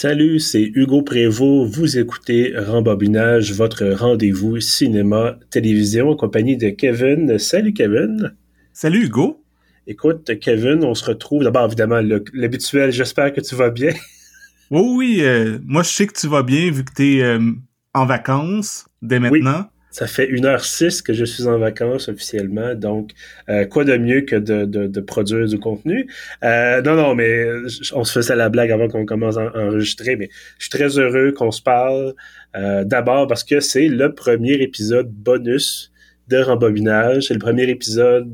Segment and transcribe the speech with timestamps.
[0.00, 1.74] Salut, c'est Hugo Prévost.
[1.74, 7.36] Vous écoutez Rembobinage, votre rendez-vous cinéma, télévision en compagnie de Kevin.
[7.40, 8.32] Salut Kevin.
[8.72, 9.44] Salut Hugo.
[9.88, 11.42] Écoute, Kevin, on se retrouve.
[11.42, 12.00] D'abord, évidemment,
[12.32, 13.90] l'habituel, j'espère que tu vas bien.
[14.70, 17.40] Oui, oui, euh, moi je sais que tu vas bien vu que tu es euh,
[17.92, 19.64] en vacances dès maintenant.
[19.90, 23.12] Ça fait 1h06 que je suis en vacances officiellement, donc
[23.48, 26.10] euh, quoi de mieux que de, de, produire du contenu?
[26.44, 27.46] Euh, non, non, mais
[27.94, 30.28] on se faisait la blague avant qu'on commence à enregistrer, mais
[30.58, 32.14] je suis très heureux qu'on se parle.
[32.56, 35.90] Euh, d'abord parce que c'est le premier épisode bonus
[36.28, 37.28] de rembobinage.
[37.28, 38.30] C'est le premier épisode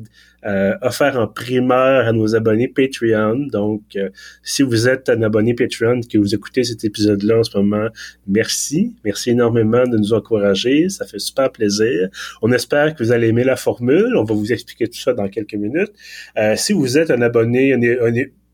[0.47, 3.47] euh, offert en primeur à nos abonnés Patreon.
[3.51, 4.11] Donc, euh,
[4.43, 7.89] si vous êtes un abonné Patreon que vous écoutez cet épisode-là en ce moment,
[8.27, 8.95] merci.
[9.05, 10.89] Merci énormément de nous encourager.
[10.89, 12.09] Ça fait super plaisir.
[12.43, 14.15] On espère que vous allez aimer la formule.
[14.17, 15.93] On va vous expliquer tout ça dans quelques minutes.
[16.37, 17.81] Euh, si vous êtes un abonné, un,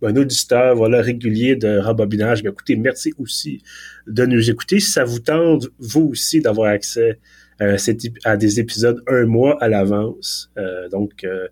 [0.02, 3.62] un, auditeur voilà régulier de rembobinage, bien écoutez, merci aussi
[4.06, 4.80] de nous écouter.
[4.80, 7.18] Si ça vous tente, vous aussi, d'avoir accès
[7.62, 7.76] euh,
[8.24, 10.50] à des épisodes un mois à l'avance.
[10.56, 11.46] Euh, donc, euh,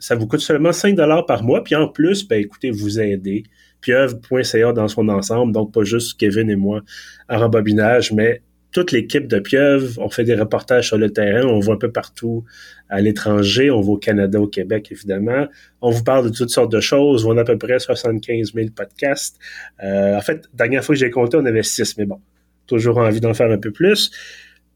[0.00, 1.62] ça vous coûte seulement 5 dollars par mois.
[1.64, 3.44] Puis en plus, ben écoutez, vous aidez.
[3.80, 6.80] Pieuvre.ca dans son ensemble, donc pas juste Kevin et moi
[7.28, 9.98] en rembobinage, mais toute l'équipe de Pieuvre.
[9.98, 12.44] On fait des reportages sur le terrain, on voit un peu partout
[12.88, 15.46] à l'étranger, on va au Canada, au Québec, évidemment.
[15.80, 17.24] On vous parle de toutes sortes de choses.
[17.24, 19.38] On a à peu près 75 000 podcasts.
[19.80, 22.20] en fait, dernière fois que j'ai compté, on avait 6, mais bon,
[22.66, 24.10] toujours envie d'en faire un peu plus.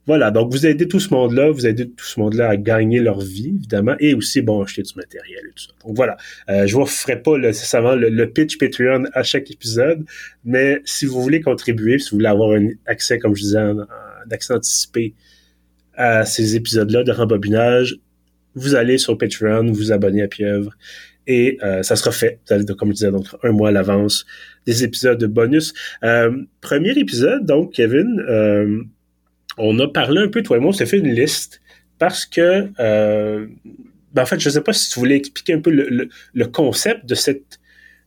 [0.07, 3.21] Voilà, donc vous aidez tout ce monde-là, vous aidez tout ce monde-là à gagner leur
[3.21, 5.73] vie, évidemment, et aussi, bon, acheter du matériel et tout ça.
[5.87, 6.17] Donc voilà,
[6.49, 10.05] euh, je vous ferai pas nécessairement le, pitch Patreon à chaque épisode,
[10.45, 13.87] mais si vous voulez contribuer, si vous voulez avoir un accès, comme je disais, un,
[14.29, 15.15] accès anticipé
[15.95, 17.97] à ces épisodes-là de rembobinage,
[18.57, 20.73] vous allez sur Patreon, vous abonnez à Pieuvre,
[21.29, 22.41] et euh, ça sera fait,
[22.77, 24.27] comme je disais, donc un mois à l'avance,
[24.67, 25.73] des épisodes de bonus.
[26.03, 28.89] Euh, premier épisode, donc, Kevin...
[29.63, 31.61] Euh, on a parlé un peu, toi et moi, on s'est fait une liste
[31.99, 33.47] parce que, euh,
[34.13, 37.07] ben en fait, je ne sais pas si tu voulais expliquer un peu le, concept
[37.07, 37.61] de cette,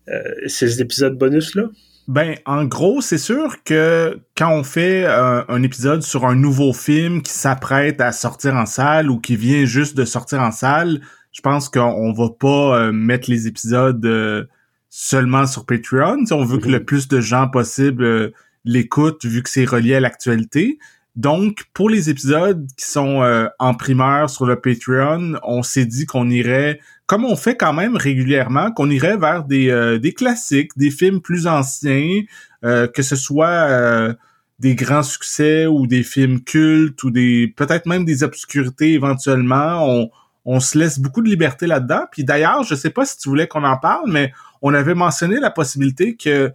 [0.10, 1.64] euh, ces épisodes bonus-là.
[2.08, 7.24] Ben, en gros, c'est sûr que quand on fait un, épisode sur un nouveau film
[7.24, 11.02] qui s'apprête à sortir en salle ou qui vient juste de sortir en salle,
[11.32, 14.48] je pense qu'on va pas euh, mettre les épisodes
[14.90, 16.26] seulement sur Patreon.
[16.32, 16.86] on veut que le mm-hmm.
[16.86, 18.34] plus de gens possible
[18.66, 20.78] l'écoutent vu que c'est relié à l'actualité.
[21.16, 26.06] Donc, pour les épisodes qui sont euh, en primeur sur le Patreon, on s'est dit
[26.06, 30.72] qu'on irait, comme on fait quand même régulièrement, qu'on irait vers des, euh, des classiques,
[30.78, 32.22] des films plus anciens,
[32.66, 34.16] euh, que ce soit
[34.60, 39.86] des grands succès ou des films cultes ou des peut-être même des obscurités éventuellement.
[39.88, 40.10] On,
[40.46, 42.06] on se laisse beaucoup de liberté là-dedans.
[42.12, 44.32] Puis d'ailleurs, je sais pas si tu voulais qu'on en parle, mais
[44.62, 46.54] on avait mentionné la possibilité que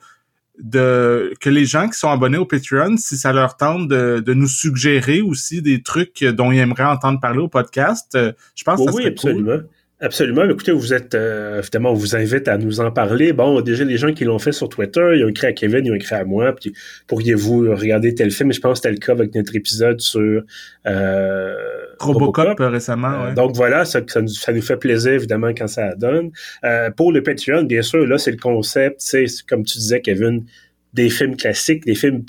[0.63, 4.35] de que les gens qui sont abonnés au Patreon, si ça leur tente de, de
[4.35, 8.85] nous suggérer aussi des trucs dont ils aimeraient entendre parler au podcast, euh, je pense
[8.85, 9.61] que ça oui, absolument.
[10.03, 10.49] Absolument.
[10.49, 13.35] Écoutez, vous êtes euh, évidemment, on vous invite à nous en parler.
[13.35, 15.93] Bon, déjà les gens qui l'ont fait sur Twitter, ils ont écrit à Kevin, ils
[15.93, 16.55] ont écrit à moi.
[16.55, 16.73] Puis
[17.07, 18.51] pourriez-vous regarder tel film?
[18.51, 20.43] Je pense que c'était le cas avec notre épisode sur
[20.87, 21.55] euh,
[22.01, 23.25] Robocop, récemment.
[23.25, 26.31] Euh, donc voilà, ça, ça, nous, fait plaisir évidemment quand ça donne.
[26.65, 30.45] Euh, pour le Patreon, bien sûr, là c'est le concept, c'est comme tu disais, Kevin,
[30.95, 32.25] des films classiques, des films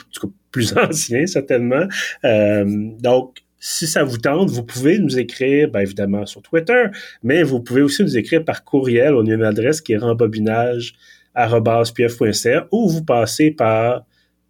[0.51, 1.87] plus anciens certainement.
[2.23, 6.85] donc si ça vous tente, vous pouvez nous écrire, bien évidemment, sur Twitter,
[7.21, 9.13] mais vous pouvez aussi nous écrire par courriel.
[9.13, 14.03] On a une adresse qui est rembobinage.pf.ca ou vous passez par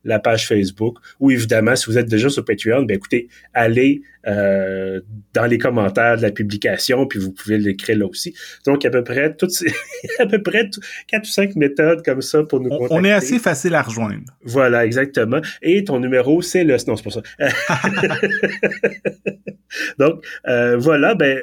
[0.03, 5.01] la page Facebook, ou évidemment, si vous êtes déjà sur Patreon, ben écoutez, allez euh,
[5.33, 8.35] dans les commentaires de la publication, puis vous pouvez l'écrire là aussi.
[8.65, 9.73] Donc, à peu près toutes ces,
[10.19, 10.69] à peu près
[11.07, 12.95] quatre ou cinq méthodes comme ça pour nous on, contacter.
[12.95, 14.23] On est assez facile à rejoindre.
[14.43, 15.41] Voilà, exactement.
[15.61, 16.77] Et ton numéro, c'est le...
[16.87, 17.21] Non, c'est pas ça.
[19.99, 21.39] Donc, euh, voilà, ben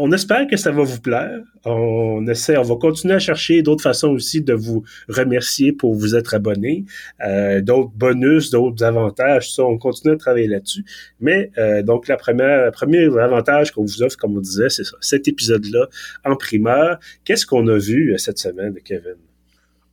[0.00, 1.40] on espère que ça va vous plaire.
[1.64, 6.14] On essaie, on va continuer à chercher d'autres façons aussi de vous remercier pour vous
[6.14, 6.84] être abonné,
[7.24, 9.50] euh, d'autres bonus, d'autres avantages.
[9.58, 10.84] On continue à travailler là-dessus.
[11.20, 12.16] Mais euh, donc le
[12.70, 15.88] premier avantage qu'on vous offre, comme on disait, c'est cet épisode-là
[16.24, 16.98] en primeur.
[17.24, 19.16] Qu'est-ce qu'on a vu euh, cette semaine, Kevin?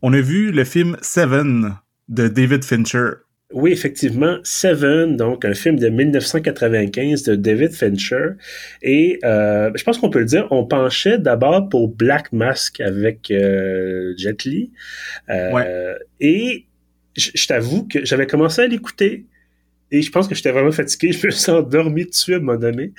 [0.01, 1.75] On a vu le film Seven
[2.07, 3.24] de David Fincher.
[3.55, 8.31] Oui, effectivement, Seven, donc un film de 1995 de David Fincher.
[8.81, 13.31] Et euh, je pense qu'on peut le dire, on penchait d'abord pour Black Mask avec
[13.31, 14.73] euh, Jet Li.
[15.29, 16.65] Euh, et
[17.15, 19.25] je, t'avoue que j'avais commencé à l'écouter.
[19.89, 21.11] Et je pense que j'étais vraiment fatigué.
[21.13, 22.91] Je me suis endormi dessus à un moment donné.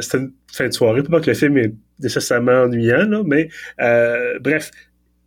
[0.00, 1.02] C'était une fin de soirée.
[1.02, 3.50] Pas que le film est nécessairement ennuyant, là, mais
[4.40, 4.70] bref,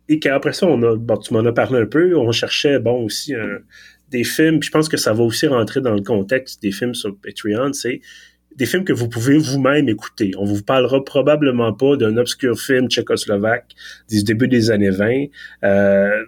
[0.08, 3.04] et qu'après ça, on a, bon, tu m'en as parlé un peu, on cherchait, bon,
[3.04, 3.34] aussi
[4.10, 7.16] des films, je pense que ça va aussi rentrer dans le contexte des films sur
[7.18, 8.00] Patreon, c'est
[8.56, 10.32] des films que vous pouvez vous-même écouter.
[10.38, 13.74] On vous parlera probablement pas d'un obscur film tchécoslovaque
[14.08, 15.26] du début des années 20.
[15.64, 16.24] Euh,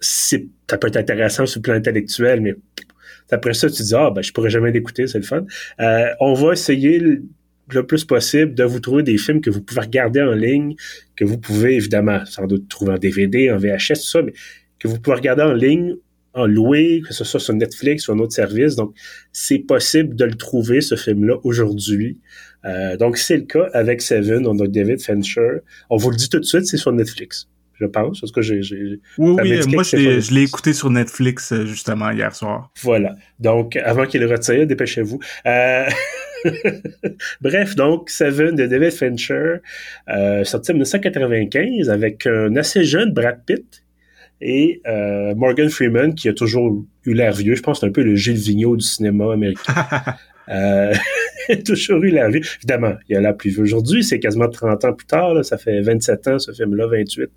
[0.00, 2.54] c'est, ça peut être intéressant sur le plan intellectuel, mais
[3.30, 5.44] après ça, tu dis, ah, ben, je pourrais jamais l'écouter, c'est le fun.
[5.80, 9.80] Euh, on va essayer le plus possible de vous trouver des films que vous pouvez
[9.80, 10.74] regarder en ligne,
[11.16, 14.32] que vous pouvez évidemment sans doute trouver en DVD, en VHS, tout ça, mais
[14.78, 15.96] que vous pouvez regarder en ligne,
[16.36, 18.76] en louer, que ce soit sur Netflix ou un autre service.
[18.76, 18.94] Donc,
[19.32, 22.18] c'est possible de le trouver, ce film-là, aujourd'hui.
[22.64, 24.46] Euh, donc, c'est le cas avec Seven.
[24.46, 25.58] On a David Fincher.
[25.90, 27.48] On vous le dit tout de suite, c'est sur Netflix
[27.78, 28.20] je pense.
[28.20, 28.60] Parce que j'ai,
[29.18, 32.70] oui, oui, moi, je l'ai écouté sur Netflix, euh, justement, hier soir.
[32.82, 33.16] Voilà.
[33.38, 35.18] Donc, avant qu'il le retire, dépêchez-vous.
[35.46, 35.86] Euh...
[37.40, 39.56] Bref, donc, Seven de David Fincher,
[40.08, 43.82] euh, sorti en 1995 avec un assez jeune Brad Pitt
[44.40, 47.54] et euh, Morgan Freeman qui a toujours eu l'air vieux.
[47.54, 49.72] Je pense que c'est un peu le Gilles Vigneault du cinéma américain.
[50.48, 50.94] euh,
[51.64, 52.42] toujours eu l'air vieux.
[52.58, 54.04] Évidemment, il a l'air plus vieux aujourd'hui.
[54.04, 55.34] C'est quasiment 30 ans plus tard.
[55.34, 55.42] Là.
[55.42, 57.30] Ça fait 27 ans, ce film-là, 28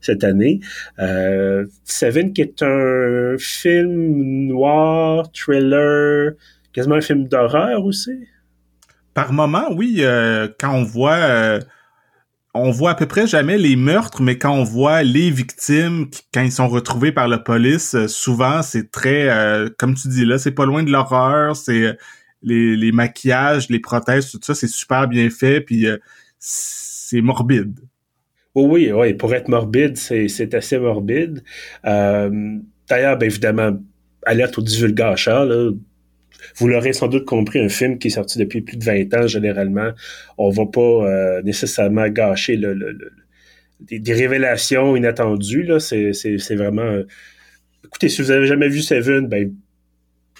[0.00, 0.60] cette année.
[0.98, 6.32] Euh, Seven qui est un film noir, thriller,
[6.72, 8.26] quasiment un film d'horreur aussi.
[9.14, 9.98] Par moment, oui.
[10.00, 11.60] Euh, quand on voit...
[12.54, 16.08] Euh, on voit à peu près jamais les meurtres, mais quand on voit les victimes,
[16.32, 19.28] quand ils sont retrouvés par la police, euh, souvent c'est très,
[19.78, 21.96] comme tu dis là, c'est pas loin de l'horreur, c'est
[22.42, 25.86] les, les, maquillages, les prothèses, tout ça, c'est super bien fait, puis
[26.38, 27.78] c'est morbide.
[28.54, 31.42] oui, oui, pour être morbide, c'est assez morbide.
[31.84, 33.78] D'ailleurs, ben évidemment,
[34.26, 35.70] alerte au divulgateur, là,
[36.56, 39.26] vous l'aurez sans doute compris, un film qui est sorti depuis plus de 20 ans,
[39.26, 39.90] généralement,
[40.38, 42.76] on va pas euh, nécessairement gâcher le,
[43.80, 45.68] des, révélations inattendues.
[45.78, 46.82] C'est, vraiment...
[46.82, 47.06] Euh,
[47.84, 49.52] écoutez, si vous avez jamais vu Seven, ben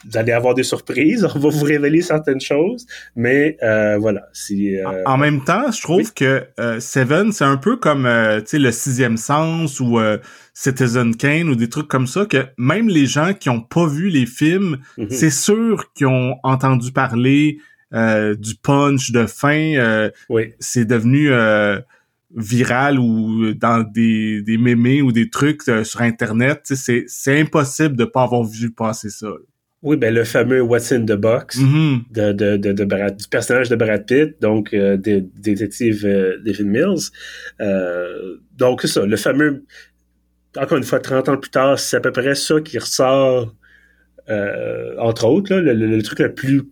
[0.08, 4.22] vous allez avoir des surprises, on va vous révéler certaines choses, mais euh, voilà.
[4.32, 8.08] Si, euh, en, même temps, je trouve que euh, Seven, c'est un peu comme
[8.40, 9.98] tu sais le sixième sens ou
[10.54, 14.08] Citizen Kane ou des trucs comme ça que même les gens qui ont pas vu
[14.08, 15.10] les films, mhm.
[15.10, 17.58] c'est sûr qu'ils ont entendu parler
[17.92, 20.08] du punch de fin.
[20.28, 20.54] oui.
[20.58, 21.30] C'est devenu
[22.34, 28.06] viral ou dans des, des mémés ou des trucs sur internet, c'est c'est impossible de
[28.06, 29.28] pas avoir vu passer ça.
[29.82, 32.12] Oui, ben le fameux What's in the Box mm-hmm.
[32.12, 36.66] de, de, de, de Brad, du personnage de Brad Pitt, donc euh, détective euh, David
[36.66, 37.10] Mills.
[37.60, 39.64] Euh, donc c'est ça, le fameux,
[40.56, 43.52] encore une fois, 30 ans plus tard, c'est à peu près ça qui ressort,
[44.30, 46.62] euh, entre autres, là, le, le, truc le plus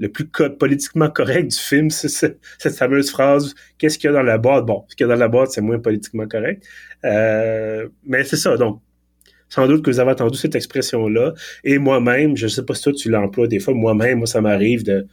[0.00, 0.26] le plus
[0.58, 4.66] politiquement correct du film, c'est cette fameuse phrase Qu'est-ce qu'il y a dans la boîte?
[4.66, 6.66] Bon, ce qu'il y a dans la boîte, c'est moins politiquement correct.
[7.04, 8.82] Mais c'est ça, donc
[9.50, 11.34] sans doute que vous avez entendu cette expression-là.
[11.64, 14.40] Et moi-même, je ne sais pas si toi tu l'emploies des fois, moi-même, moi, ça
[14.40, 15.02] m'arrive de.
[15.02, 15.06] Tu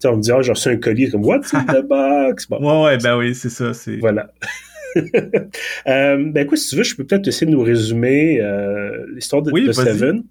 [0.00, 2.48] sais, on me dit, ah, j'ai reçu un collier comme What's in the box?
[2.48, 3.72] Bon, ouais, ouais, ben oui, c'est ça.
[3.72, 4.32] c'est Voilà.
[4.96, 5.02] euh,
[5.86, 9.50] ben écoute, si tu veux, je peux peut-être essayer de nous résumer euh, l'histoire de,
[9.52, 10.24] de Seven.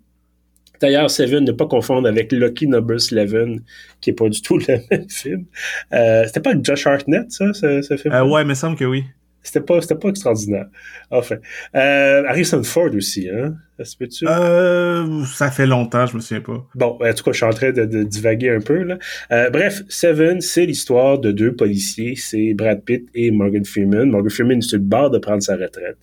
[0.82, 3.62] D'ailleurs, Seven, ne pas confondre avec Lucky Number 11,
[4.02, 5.46] qui est pas du tout le même film.
[5.94, 8.14] Euh, c'était pas Josh Hartnett, ça, ce, ce film?
[8.14, 9.06] Ouais, il me semble que oui.
[9.44, 10.68] C'était pas, c'était pas extraordinaire.
[11.10, 11.38] Enfin.
[11.76, 13.56] Euh, Harrison Ford aussi, hein?
[13.80, 14.28] Ça peut-tu?
[14.28, 16.68] Euh, ça fait longtemps, je me souviens pas.
[16.76, 19.00] Bon, en tout cas, je suis en train de, de divaguer un peu, là.
[19.32, 22.16] Euh, bref, Seven, c'est l'histoire de deux policiers.
[22.16, 24.10] C'est Brad Pitt et Morgan Freeman.
[24.10, 25.98] Morgan Freeman est sur le bord de prendre sa retraite.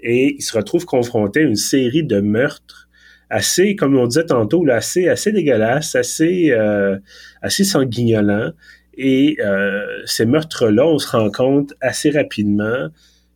[0.00, 2.88] Et il se retrouve confronté à une série de meurtres
[3.30, 6.98] assez, comme on disait tantôt, là, assez, assez dégueulasses, assez, euh,
[7.40, 8.52] assez sanguignolants.
[8.94, 12.88] Et euh, ces meurtres-là, on se rend compte assez rapidement,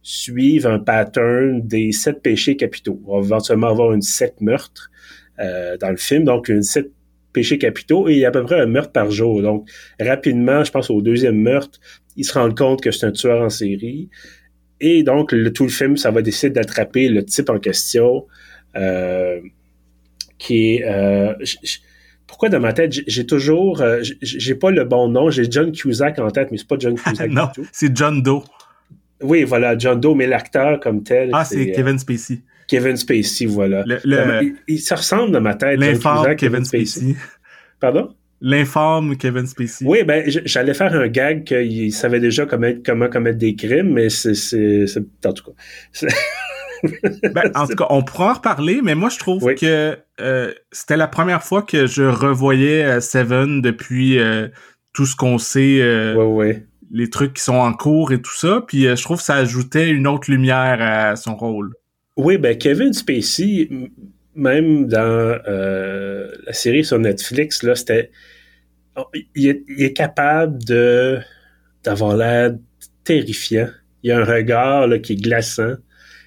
[0.02, 3.00] suivent un pattern des sept péchés capitaux.
[3.06, 4.90] On va éventuellement avoir une sept meurtres
[5.38, 6.90] euh, dans le film, donc une sept
[7.32, 9.42] péchés capitaux, et il y a à peu près un meurtre par jour.
[9.42, 9.68] Donc,
[10.00, 11.78] rapidement, je pense au deuxième meurtre,
[12.16, 14.08] ils se rendent compte que c'est un tueur en série.
[14.80, 18.26] Et donc, tout le film, ça va décider d'attraper le type en question,
[18.76, 19.40] euh,
[20.38, 20.84] qui est...
[20.84, 21.34] Euh,
[22.26, 26.18] pourquoi dans ma tête, j'ai toujours, euh, j'ai pas le bon nom, j'ai John Cusack
[26.18, 28.42] en tête, mais c'est pas John Cusack non, c'est John Doe.
[29.22, 31.30] Oui, voilà, John Doe, mais l'acteur comme tel.
[31.32, 32.40] Ah, c'est Kevin Spacey.
[32.66, 33.84] Kevin Spacey, voilà.
[33.86, 35.78] Le, euh, il, se ressemble dans ma tête.
[35.78, 37.14] L'infâme Kevin Spacey.
[37.80, 38.10] Pardon?
[38.40, 39.86] L'infâme Kevin Spacey.
[39.86, 44.10] Oui, ben j'allais faire un gag qu'il savait déjà comment, comment commettre des crimes, mais
[44.10, 44.84] c'est
[45.24, 46.06] en tout cas.
[46.82, 50.96] ben, en tout cas, on pourra en reparler, mais moi, je trouve que euh, c'était
[50.96, 54.48] la première fois que je revoyais euh, Seven depuis euh,
[54.94, 55.80] tout ce qu'on sait.
[56.92, 58.62] les trucs qui sont en cours et tout ça.
[58.66, 61.72] Puis je trouve que ça ajoutait une autre lumière à son rôle.
[62.16, 63.68] Oui, ben Kevin Spacey,
[64.34, 68.10] même dans la série sur Netflix, là, c'était.
[69.34, 71.18] Il est, il est capable de
[71.84, 72.52] d'avoir l'air
[73.04, 73.68] terrifiant.
[74.02, 75.74] Il y a un regard là, qui est glaçant.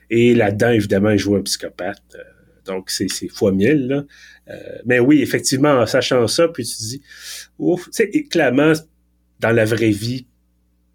[0.09, 2.01] Et là-dedans, évidemment, il joue un psychopathe.
[2.15, 2.23] Euh,
[2.65, 3.87] donc, c'est fois mille.
[3.87, 4.03] Là.
[4.49, 7.01] Euh, mais oui, effectivement, en sachant ça, puis tu dis,
[7.57, 7.89] ouf,
[8.29, 8.73] clairement,
[9.39, 10.25] dans la vraie vie,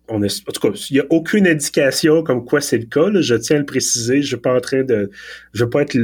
[0.08, 3.08] on est, en tout cas, il n'y a aucune indication comme quoi c'est le cas.
[3.08, 4.22] Là, je tiens à le préciser.
[4.22, 5.10] Je ne pas en train de.
[5.52, 5.96] Je veux pas être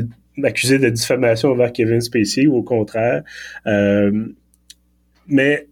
[0.42, 3.22] accusé de diffamation envers Kevin Spacey, ou au contraire.
[3.66, 4.26] Euh,
[5.26, 5.68] mais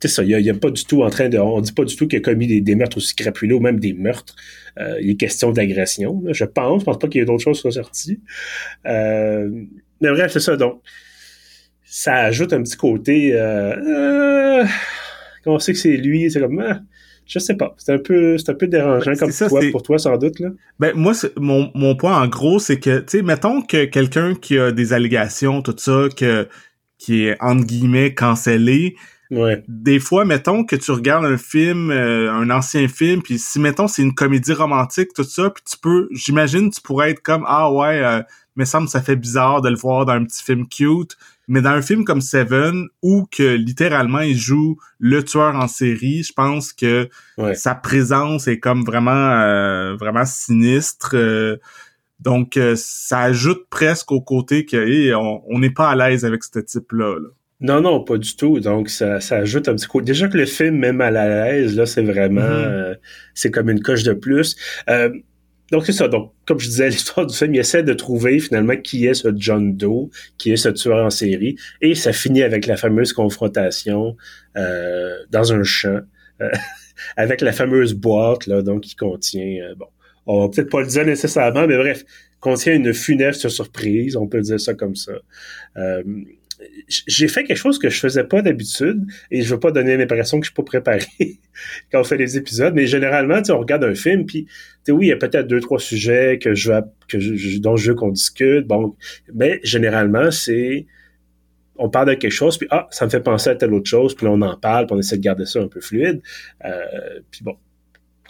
[0.00, 1.38] c'est ça, il a, pas du tout en train de.
[1.38, 3.92] On dit pas du tout qu'il a commis des, meurtres aussi crapuleux ou même des
[3.92, 4.34] meurtres.
[4.78, 6.22] Euh, il est question d'agression.
[6.30, 6.80] Je pense.
[6.80, 8.20] Je pense pas qu'il y ait d'autres choses qui soient sorties.
[8.86, 9.50] Euh,
[10.00, 10.56] mais bref, c'est ça.
[10.56, 10.80] Donc,
[11.84, 13.34] ça ajoute un petit côté.
[13.34, 14.66] Euh, euh
[15.46, 16.60] on sait que c'est lui, c'est comme.
[16.60, 16.80] Ah,
[17.26, 17.74] je sais pas.
[17.78, 20.48] C'est un peu, c'est un peu dérangeant comme ça, toi, pour toi, sans doute, là.
[20.78, 24.58] Ben, moi, mon, mon point, en gros, c'est que, tu sais, mettons que quelqu'un qui
[24.58, 26.48] a des allégations, tout ça, que,
[26.98, 28.96] qui est, entre guillemets, cancellé,
[29.30, 29.62] Ouais.
[29.68, 33.86] Des fois, mettons que tu regardes un film, euh, un ancien film, puis si mettons
[33.86, 37.72] c'est une comédie romantique, tout ça, puis tu peux, j'imagine, tu pourrais être comme ah
[37.72, 38.22] ouais, euh,
[38.56, 41.16] me semble ça fait bizarre de le voir dans un petit film cute,
[41.48, 46.22] mais dans un film comme Seven où que littéralement il joue le tueur en série,
[46.22, 47.08] je pense que
[47.54, 51.12] sa présence est comme vraiment euh, vraiment sinistre.
[51.14, 51.56] Euh,
[52.18, 56.92] donc ça ajoute presque au côté que on n'est pas à l'aise avec ce type
[56.92, 57.14] là.
[57.18, 57.28] là.
[57.60, 58.58] Non, non, pas du tout.
[58.60, 60.00] Donc, ça, ça ajoute un petit coup.
[60.00, 62.40] Déjà que le film, même à l'aise, là, c'est vraiment...
[62.40, 62.68] Mm-hmm.
[62.68, 62.94] Euh,
[63.34, 64.56] c'est comme une coche de plus.
[64.88, 65.10] Euh,
[65.70, 66.08] donc, c'est ça.
[66.08, 69.28] Donc, comme je disais, l'histoire du film, il essaie de trouver finalement qui est ce
[69.36, 71.56] John Doe, qui est ce tueur en série.
[71.82, 74.16] Et ça finit avec la fameuse confrontation
[74.56, 76.00] euh, dans un champ,
[77.18, 79.74] avec la fameuse boîte, là, donc, qui contient...
[79.76, 79.86] bon,
[80.26, 82.04] on va peut-être pas le dire nécessairement, mais bref,
[82.40, 85.12] contient une funeste surprise, on peut dire ça comme ça
[86.88, 90.40] j'ai fait quelque chose que je faisais pas d'habitude et je veux pas donner l'impression
[90.40, 91.06] que je suis pas préparé
[91.92, 94.46] quand on fait les épisodes, mais généralement, on regarde un film puis
[94.88, 96.72] oui, il y a peut-être deux trois sujets que je
[97.08, 98.96] que je, dont je veux qu'on discute, bon,
[99.32, 100.86] mais généralement c'est
[101.76, 104.14] on parle de quelque chose puis ah, ça me fait penser à telle autre chose,
[104.14, 106.20] puis on en parle, puis on essaie de garder ça un peu fluide.
[106.64, 107.56] Euh, puis bon,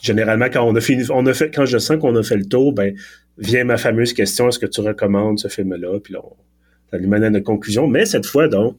[0.00, 2.46] généralement quand on a fini on a fait quand je sens qu'on a fait le
[2.46, 2.94] tour, ben
[3.38, 6.36] vient ma fameuse question est-ce que tu recommandes ce film là puis là on,
[6.90, 7.86] ça nous mène à notre conclusion.
[7.86, 8.78] Mais cette fois, donc,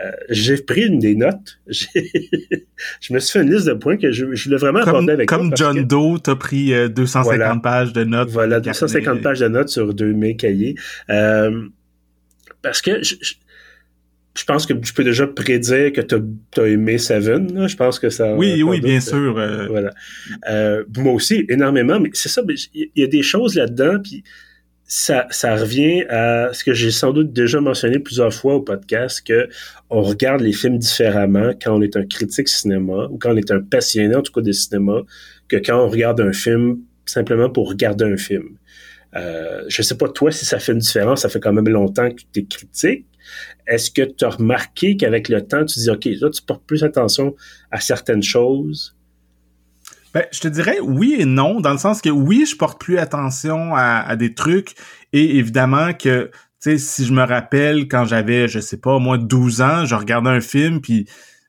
[0.00, 1.60] euh, j'ai pris une des notes.
[1.66, 5.12] je me suis fait une liste de points que je, je voulais vraiment comme, aborder
[5.12, 8.30] avec Comme John Doe, t'as pris 250 euh, pages de notes.
[8.30, 10.74] Voilà, 250 pages de notes sur deux mes cahiers.
[11.10, 11.66] Euh,
[12.62, 13.14] parce que je,
[14.34, 16.14] je, pense que je peux déjà prédire que tu
[16.60, 17.68] as, aimé Seven.
[17.68, 18.34] Je pense que ça...
[18.34, 19.34] Oui, oui, bien sûr.
[19.68, 19.92] Voilà.
[20.96, 22.00] moi aussi, énormément.
[22.00, 24.24] Mais c'est ça, il y a des choses là-dedans, puis
[24.92, 29.24] ça, ça revient à ce que j'ai sans doute déjà mentionné plusieurs fois au podcast,
[29.24, 29.48] que
[29.88, 33.52] on regarde les films différemment quand on est un critique cinéma ou quand on est
[33.52, 35.02] un passionné, en tout cas, de cinéma,
[35.46, 38.58] que quand on regarde un film simplement pour regarder un film.
[39.14, 42.10] Euh, je sais pas toi si ça fait une différence, ça fait quand même longtemps
[42.10, 43.06] que tu es critique.
[43.68, 46.82] Est-ce que tu as remarqué qu'avec le temps, tu dis, OK, là, tu portes plus
[46.82, 47.36] attention
[47.70, 48.96] à certaines choses
[50.14, 52.98] ben, je te dirais oui et non, dans le sens que oui, je porte plus
[52.98, 54.74] attention à, des trucs
[55.12, 59.18] et évidemment que, tu sais, si je me rappelle quand j'avais, je sais pas, moi,
[59.18, 61.06] 12 ans, je regardais un film puis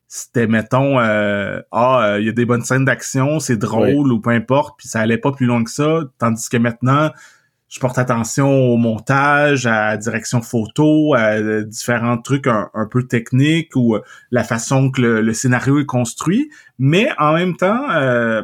[0.07, 4.19] c'était, mettons, euh, ah, euh, il y a des bonnes scènes d'action, c'est drôle ou
[4.19, 7.11] peu importe, puis ça allait pas plus loin que ça, tandis que maintenant,
[7.71, 13.77] je porte attention au montage, à la direction photo, à différents trucs un, peu techniques
[13.77, 16.51] ou euh, la façon que le, scénario est construit.
[16.79, 18.43] Mais en même temps, euh,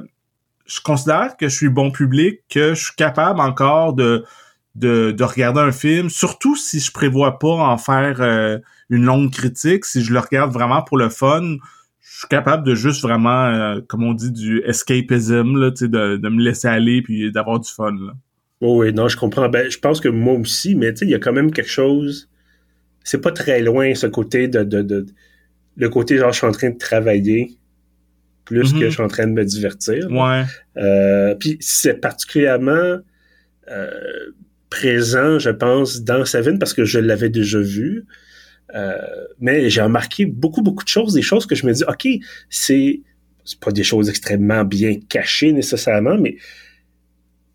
[0.66, 4.24] je considère que je suis bon public, que je suis capable encore de,
[4.76, 9.84] de, regarder un film, surtout si je prévois pas en faire euh, une longue critique,
[9.84, 11.58] si je le regarde vraiment pour le fun,
[12.00, 16.42] je suis capable de juste vraiment, comme on dit, du escapism, là, de, de me
[16.42, 17.92] laisser aller puis d'avoir du fun.
[17.92, 18.14] Là.
[18.62, 19.50] Oh oui, non, je comprends.
[19.50, 21.70] Ben, je pense que moi aussi, mais tu sais, il y a quand même quelque
[21.70, 22.30] chose.
[23.04, 25.06] C'est pas très loin, ce côté de, de, de,
[25.76, 27.58] Le côté, genre, je suis en train de travailler
[28.46, 28.86] plus que mm-hmm.
[28.86, 30.10] je suis en train de me divertir.
[30.10, 30.44] Ouais.
[30.78, 32.98] Euh, puis c'est particulièrement
[33.70, 33.92] euh,
[34.70, 38.06] présent, je pense, dans Savine parce que je l'avais déjà vu.
[38.76, 38.98] Euh,
[39.40, 42.08] mais j'ai remarqué beaucoup, beaucoup de choses, des choses que je me dis, OK,
[42.50, 43.02] c'est,
[43.46, 46.38] c'est pas des choses extrêmement bien cachées nécessairement, mais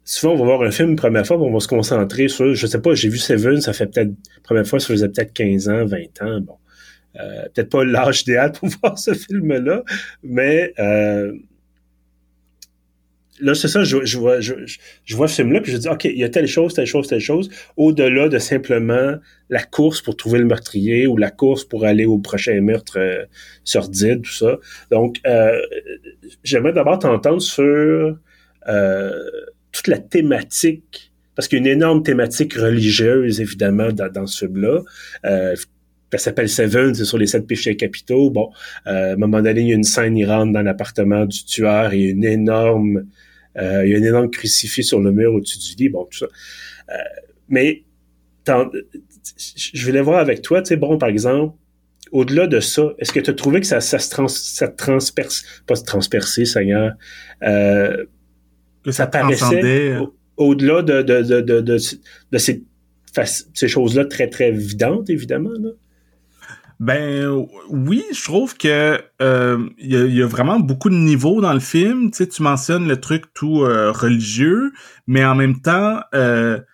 [0.04, 2.80] souvent, on va voir un film première fois, on va se concentrer sur, je sais
[2.80, 6.23] pas, j'ai vu Seven, ça fait peut-être, première fois, ça faisait peut-être 15 ans, 20
[6.23, 6.56] ans, bon.
[7.21, 9.82] Euh, peut-être pas l'âge idéal pour voir ce film-là,
[10.23, 11.32] mais euh,
[13.42, 14.54] là, c'est ça, je, je, vois, je,
[15.04, 17.09] je vois ce film-là, puis je dis, OK, il y a telle chose, telle chose,
[17.09, 19.16] telle chose, au-delà de simplement
[19.50, 23.25] la course pour trouver le meurtrier ou la course pour aller au prochain meurtre euh,
[23.64, 24.59] sordide, tout ça.
[24.90, 25.61] Donc, euh,
[26.44, 28.16] j'aimerais d'abord t'entendre sur
[28.68, 29.30] euh,
[29.73, 34.47] toute la thématique, parce qu'il y a une énorme thématique religieuse, évidemment, dans, dans ce
[34.47, 34.83] film-là.
[35.25, 35.57] Euh,
[36.12, 38.31] ça s'appelle Seven, c'est sur les sept péchés capitaux.
[38.31, 38.50] Bon,
[38.87, 41.45] euh, à un moment donné, il y a une scène, il rentre dans l'appartement du
[41.45, 43.07] tueur et une énorme
[43.59, 46.19] euh, il y a un énorme crucifix sur le mur au-dessus du lit, bon, tout
[46.19, 46.26] ça.
[46.91, 46.95] Euh,
[47.49, 47.85] mais
[48.47, 51.57] je voulais voir avec toi, tu sais, bon, par exemple,
[52.12, 55.45] au-delà de ça, est-ce que tu as trouvé que ça, ça se trans, ça transperce,
[55.67, 56.93] pas se transpercer, Seigneur,
[57.43, 58.05] euh,
[58.85, 59.97] que ça, paraissait
[60.37, 62.65] au-delà de, de, de, de, de, ces,
[63.55, 65.71] ces choses-là très, très évidentes, évidemment, là?
[66.81, 71.61] Ben oui, je trouve que euh, il y, a, vraiment beaucoup de niveaux dans le
[71.61, 72.11] film.
[72.11, 74.73] Tu sais, tu mentionnes le truc tout euh, religieux,
[75.07, 76.65] mais en même temps, euh, tu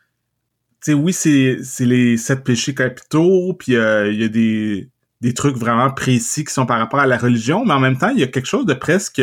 [0.81, 4.89] sais, oui, c'est c'est les sept péchés capitaux, puis il y a des
[5.21, 8.09] des trucs vraiment précis qui sont par rapport à la religion, mais en même temps,
[8.09, 9.21] il y a quelque chose de presque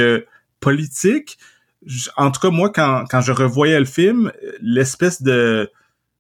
[0.60, 1.40] politique.
[2.18, 5.70] En tout cas, moi, quand quand je revoyais le film, l'espèce de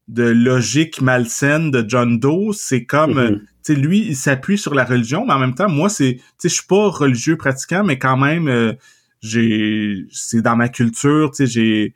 [0.07, 4.85] de logique malsaine de John Doe, c'est comme mm-hmm sais, lui, il s'appuie sur la
[4.85, 7.97] religion, mais en même temps, moi, c'est, tu sais, je suis pas religieux pratiquant, mais
[7.97, 8.73] quand même, euh,
[9.21, 11.95] j'ai, c'est dans ma culture, tu sais, j'ai,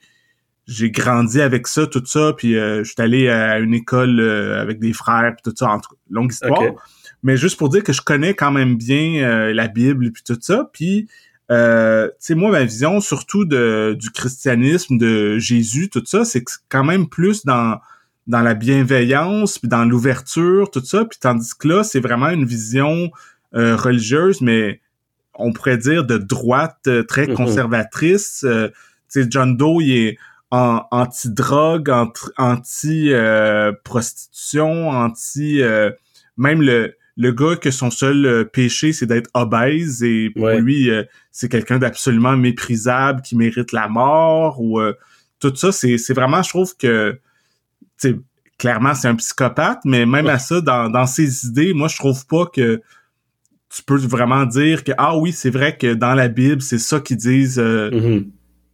[0.66, 4.60] j'ai grandi avec ça, tout ça, puis euh, je suis allé à une école euh,
[4.60, 6.74] avec des frères, puis tout ça, en longue histoire.
[7.22, 10.70] Mais juste pour dire que je connais quand même bien la Bible, puis tout ça,
[10.72, 11.08] puis
[11.50, 11.56] tu
[12.20, 17.08] sais, moi, ma vision, surtout de, du christianisme, de Jésus, tout ça, c'est quand même
[17.08, 17.80] plus dans
[18.30, 21.04] dans la bienveillance, puis dans l'ouverture, tout ça.
[21.04, 23.12] Puis tandis que là, c'est vraiment une vision
[23.56, 24.82] euh, religieuse, mais
[25.34, 27.34] on pourrait dire de droite, euh, très mm-hmm.
[27.34, 28.44] conservatrice.
[28.46, 28.68] Euh,
[29.12, 30.18] tu sais, John Doe, il est
[30.52, 31.92] anti-drogue,
[32.38, 35.62] anti-prostitution, anti...
[36.38, 40.90] même le, le gars que son seul péché, c'est d'être obèse, et pour lui,
[41.32, 44.80] c'est quelqu'un d'absolument méprisable qui mérite la mort, ou
[45.40, 47.20] tout ça, c'est vraiment, je trouve que
[48.58, 52.28] clairement, c'est un psychopathe, mais même à ça, dans, dans ses idées, moi, je trouve
[52.28, 52.82] pas que
[53.74, 57.00] tu peux vraiment dire que, ah oui, c'est vrai que dans la Bible, c'est ça
[57.00, 58.28] qu'ils disent euh, mm-hmm.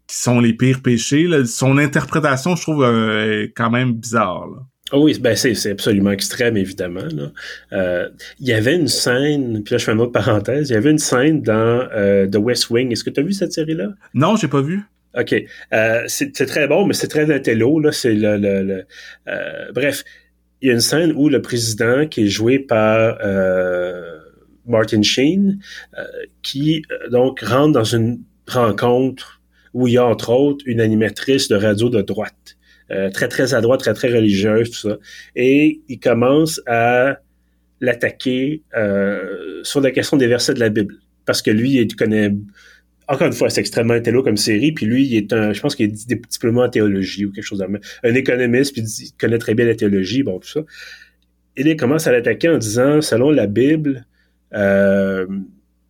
[0.08, 1.30] qui sont les pires péchés.
[1.46, 4.48] Son interprétation, je trouve, euh, est quand même bizarre.
[4.92, 7.08] Ah oui, ben c'est absolument extrême, évidemment.
[7.74, 10.76] Euh, il y avait une scène, puis là je fais une autre parenthèse, il y
[10.76, 11.88] avait une scène dans
[12.32, 12.92] The West Wing.
[12.92, 13.90] Est-ce que tu as vu cette série-là?
[14.14, 14.84] Non, j'ai pas vu.
[15.18, 15.34] OK.
[15.74, 17.80] Euh, c'est très bon, mais c'est très intello.
[17.80, 18.86] Là, c'est le, le,
[19.28, 20.04] euh, bref,
[20.62, 24.20] il y a une scène où le président, qui est joué par euh,
[24.68, 25.60] Martin Sheen,
[25.98, 26.04] euh,
[26.42, 29.42] qui euh, donc rentre dans une rencontre
[29.74, 32.58] où il y a entre autres une animatrice de radio de droite,
[32.92, 34.98] euh, très très à droite, très très religieuse, tout ça,
[35.36, 37.20] et il commence à
[37.82, 38.62] l'attaquer
[39.64, 40.96] sur la question des versets de la Bible,
[41.26, 42.32] parce que lui, il connaît
[43.08, 45.76] encore une fois, c'est extrêmement intello comme série, puis lui, il est un, je pense
[45.76, 49.54] qu'il est diplômé en théologie ou quelque chose comme Un économiste, puis il connaît très
[49.54, 50.62] bien la théologie, bon, tout ça.
[51.58, 54.06] Et il commence à l'attaquer en disant, selon la Bible,
[54.54, 55.26] euh,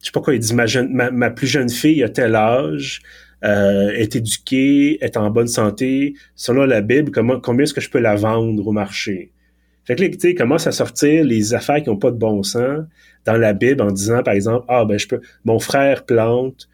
[0.01, 3.01] je sais pas quoi, il dit, ma, ma, plus jeune fille a tel âge,
[3.43, 6.15] euh, est éduquée, est en bonne santé.
[6.35, 9.31] Selon la Bible, comment, combien est-ce que je peux la vendre au marché?
[9.85, 12.85] Fait que là, tu commence à sortir les affaires qui n'ont pas de bon sens
[13.25, 16.69] dans la Bible en disant, par exemple, ah, ben, je peux, mon frère plante,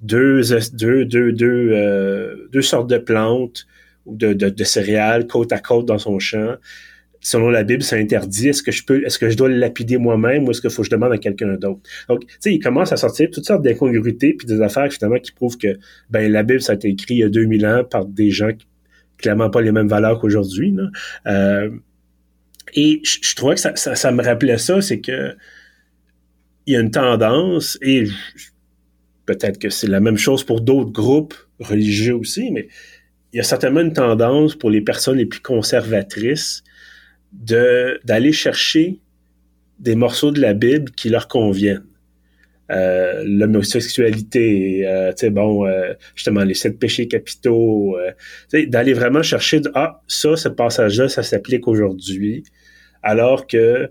[0.00, 3.66] deux, deux, deux, deux, euh, deux sortes de plantes
[4.06, 6.54] ou de, de, de, céréales côte à côte dans son champ.
[7.24, 8.50] Selon la Bible, c'est interdit.
[8.50, 10.82] Est-ce que je peux, est-ce que je dois le lapider moi-même ou est-ce qu'il faut
[10.82, 11.80] que je demande à quelqu'un d'autre?
[12.06, 15.32] Donc, tu sais, il commence à sortir toutes sortes d'incongruités puis des affaires, finalement, qui
[15.32, 15.78] prouvent que,
[16.10, 18.52] ben, la Bible, ça a été écrit il y a 2000 ans par des gens
[18.52, 18.66] qui,
[19.16, 20.76] clairement pas les mêmes valeurs qu'aujourd'hui,
[21.26, 21.70] euh,
[22.74, 25.34] et je, je, trouvais que ça, ça, ça me rappelait ça, c'est que
[26.66, 28.04] il y a une tendance, et
[29.24, 32.68] peut-être que c'est la même chose pour d'autres groupes religieux aussi, mais
[33.32, 36.64] il y a certainement une tendance pour les personnes les plus conservatrices
[37.34, 39.00] de d'aller chercher
[39.78, 41.84] des morceaux de la Bible qui leur conviennent.
[42.70, 49.22] Euh, l'homosexualité, euh, tu sais, bon, euh, justement, les sept péchés capitaux, euh, d'aller vraiment
[49.22, 52.44] chercher, de, ah, ça, ce passage-là, ça s'applique aujourd'hui,
[53.02, 53.90] alors que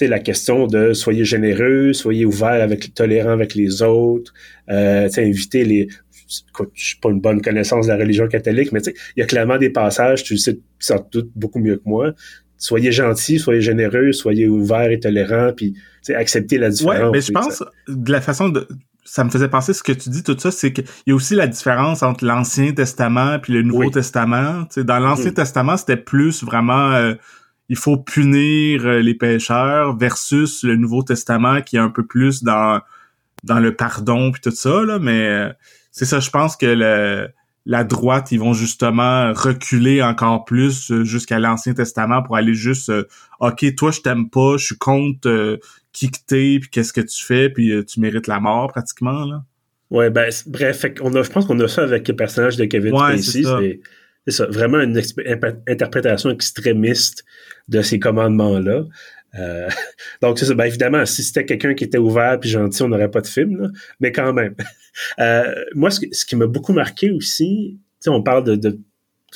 [0.00, 4.32] la question de soyez généreux, soyez ouvert avec tolérant avec les autres,
[4.70, 5.88] euh, inviter les
[6.28, 9.56] je suis pas une bonne connaissance de la religion catholique, mais il y a clairement
[9.56, 12.12] des passages, tu le sais sans doute beaucoup mieux que moi.
[12.58, 15.74] Soyez gentil, soyez généreux, soyez ouvert et tolérant, puis
[16.14, 17.04] acceptez la différence.
[17.04, 18.66] Ouais, mais je pense de la façon de
[19.04, 21.34] ça me faisait penser ce que tu dis tout ça, c'est qu'il y a aussi
[21.34, 24.66] la différence entre l'Ancien Testament puis le Nouveau Testament.
[24.68, 25.34] sais dans l'Ancien mm.
[25.34, 27.14] Testament, c'était plus vraiment euh,
[27.70, 32.42] il faut punir euh, les pécheurs versus le Nouveau Testament qui est un peu plus
[32.42, 32.80] dans
[33.44, 35.52] dans le pardon puis tout ça là, mais euh,
[35.90, 37.28] c'est ça, je pense que le
[37.68, 42.90] la droite, ils vont justement reculer encore plus jusqu'à l'Ancien Testament pour aller juste
[43.38, 45.58] OK, toi je t'aime pas, je suis contre
[45.92, 49.24] qui que t'es, puis qu'est-ce que tu fais, puis euh, tu mérites la mort pratiquement,
[49.24, 49.42] là.
[49.90, 52.94] Ouais, ben, bref, on a, je pense qu'on a ça avec le personnage de Kevin
[52.94, 53.80] Spacey.
[54.26, 54.46] C'est ça.
[54.46, 55.00] vraiment une
[55.66, 57.24] interprétation extrémiste
[57.68, 58.84] de ces commandements-là.
[59.34, 59.68] Euh,
[60.22, 60.54] donc, c'est.
[60.54, 63.60] Ben, évidemment, si c'était quelqu'un qui était ouvert puis gentil, on n'aurait pas de film,
[63.62, 63.68] là.
[64.00, 64.54] mais quand même.
[65.20, 68.80] Euh, moi, ce, qui m'a beaucoup marqué aussi, on parle de, de,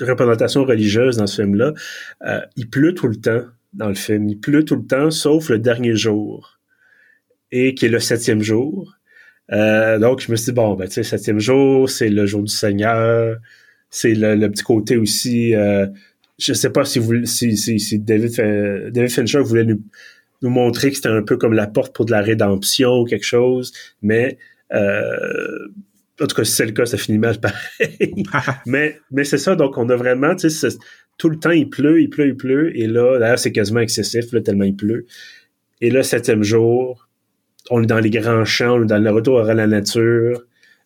[0.00, 1.72] représentation religieuse dans ce film-là,
[2.56, 4.28] il pleut tout le temps dans le film.
[4.28, 6.58] Il pleut tout le temps, sauf le dernier jour,
[7.50, 8.96] et qui est le septième jour.
[9.52, 12.42] Euh, donc, je me suis dit, bon, ben, tu sais, septième jour, c'est le jour
[12.42, 13.38] du Seigneur,
[13.90, 15.86] c'est le, petit côté aussi, euh,
[16.42, 18.34] je sais pas si, vous, si, si, David,
[18.92, 19.82] David Fincher voulait nous,
[20.42, 23.26] nous montrer que c'était un peu comme la porte pour de la rédemption ou quelque
[23.26, 24.38] chose, mais
[24.72, 25.68] euh,
[26.20, 28.24] en tout cas, si c'est le cas, ça finit mal pareil.
[28.66, 30.68] mais mais c'est ça, donc on a vraiment, tu sais,
[31.18, 32.76] tout le temps, il pleut, il pleut, il pleut.
[32.76, 35.06] Et là, d'ailleurs, c'est quasiment excessif, là, tellement il pleut.
[35.80, 37.08] Et là, septième jour,
[37.70, 40.42] on est dans les grands champs, on est dans le retour à la nature.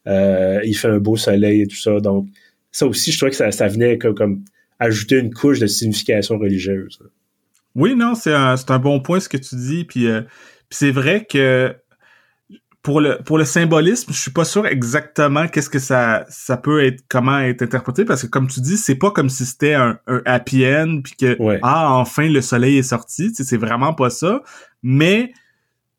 [0.07, 2.01] Euh, il fait un beau soleil et tout ça.
[2.01, 2.29] Donc,
[2.71, 4.45] ça aussi, je trouvais que ça, ça venait comme,
[4.79, 6.99] ajouter une couche de signification religieuse.
[7.75, 9.85] Oui, non, c'est un, un, bon point ce que tu dis.
[9.85, 10.23] Puis, euh,
[10.69, 11.75] puis c'est vrai que
[12.87, 16.85] pour le pour le symbolisme, je suis pas sûr exactement qu'est-ce que ça ça peut
[16.85, 19.99] être comment être interprété parce que comme tu dis, c'est pas comme si c'était un,
[20.07, 24.41] un, happy end puis que ah enfin le soleil est sorti, c'est vraiment pas ça,
[24.85, 25.33] mais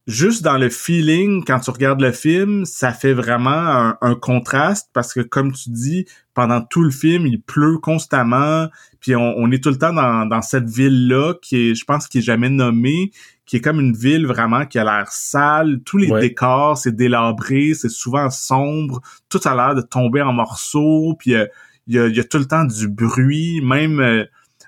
[0.08, 5.14] juste dans le feeling quand tu regardes le film, ça fait vraiment un, contraste parce
[5.14, 8.68] que comme tu dis, pendant tout le film, il pleut constamment,
[9.00, 12.08] puis on, est tout le temps dans, dans cette ville là qui est je pense
[12.08, 13.12] qui est jamais nommée
[13.48, 15.80] qui est comme une ville vraiment qui a l'air sale.
[15.86, 19.02] Tous les décors, c'est délabré, c'est souvent sombre.
[19.30, 21.16] Tout a l'air de tomber en morceaux.
[21.18, 21.46] Puis euh,
[21.88, 24.26] il y, a, tout le temps du bruit, même euh,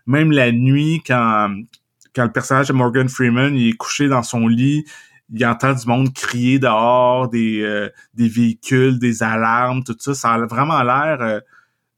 [0.07, 1.53] même la nuit quand
[2.15, 4.85] quand le personnage de Morgan Freeman il est couché dans son lit,
[5.31, 10.13] il entend du monde crier dehors, des euh, des véhicules, des alarmes, tout ça.
[10.13, 11.41] Ça a vraiment l'air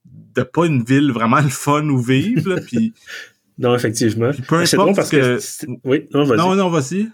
[0.05, 2.59] de pas une ville vraiment le fun où vivre.
[2.65, 2.93] puis
[3.57, 4.31] non, effectivement.
[4.65, 5.39] C'est bon parce que...
[5.83, 6.37] Oui, non, vas-y.
[6.37, 7.09] Non, non, vas-y.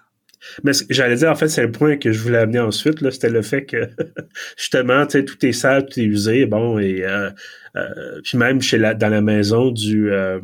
[0.63, 3.29] Mais j'allais dire, en fait, c'est le point que je voulais amener ensuite, là, c'était
[3.29, 3.89] le fait que,
[4.57, 7.29] justement, tu sais, tout est sale, tout est usé, bon, et euh,
[7.75, 10.39] euh, puis même chez la, dans la maison du euh,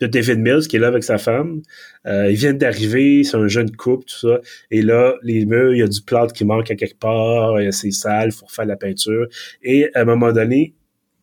[0.00, 1.62] de David Mills, qui est là avec sa femme,
[2.06, 5.82] ils viennent d'arriver, c'est un jeune couple, tout ça, et là, les murs, il y
[5.82, 9.26] a du plâtre qui manque à quelque part, c'est sale, faut refaire la peinture,
[9.62, 10.74] et à un moment donné,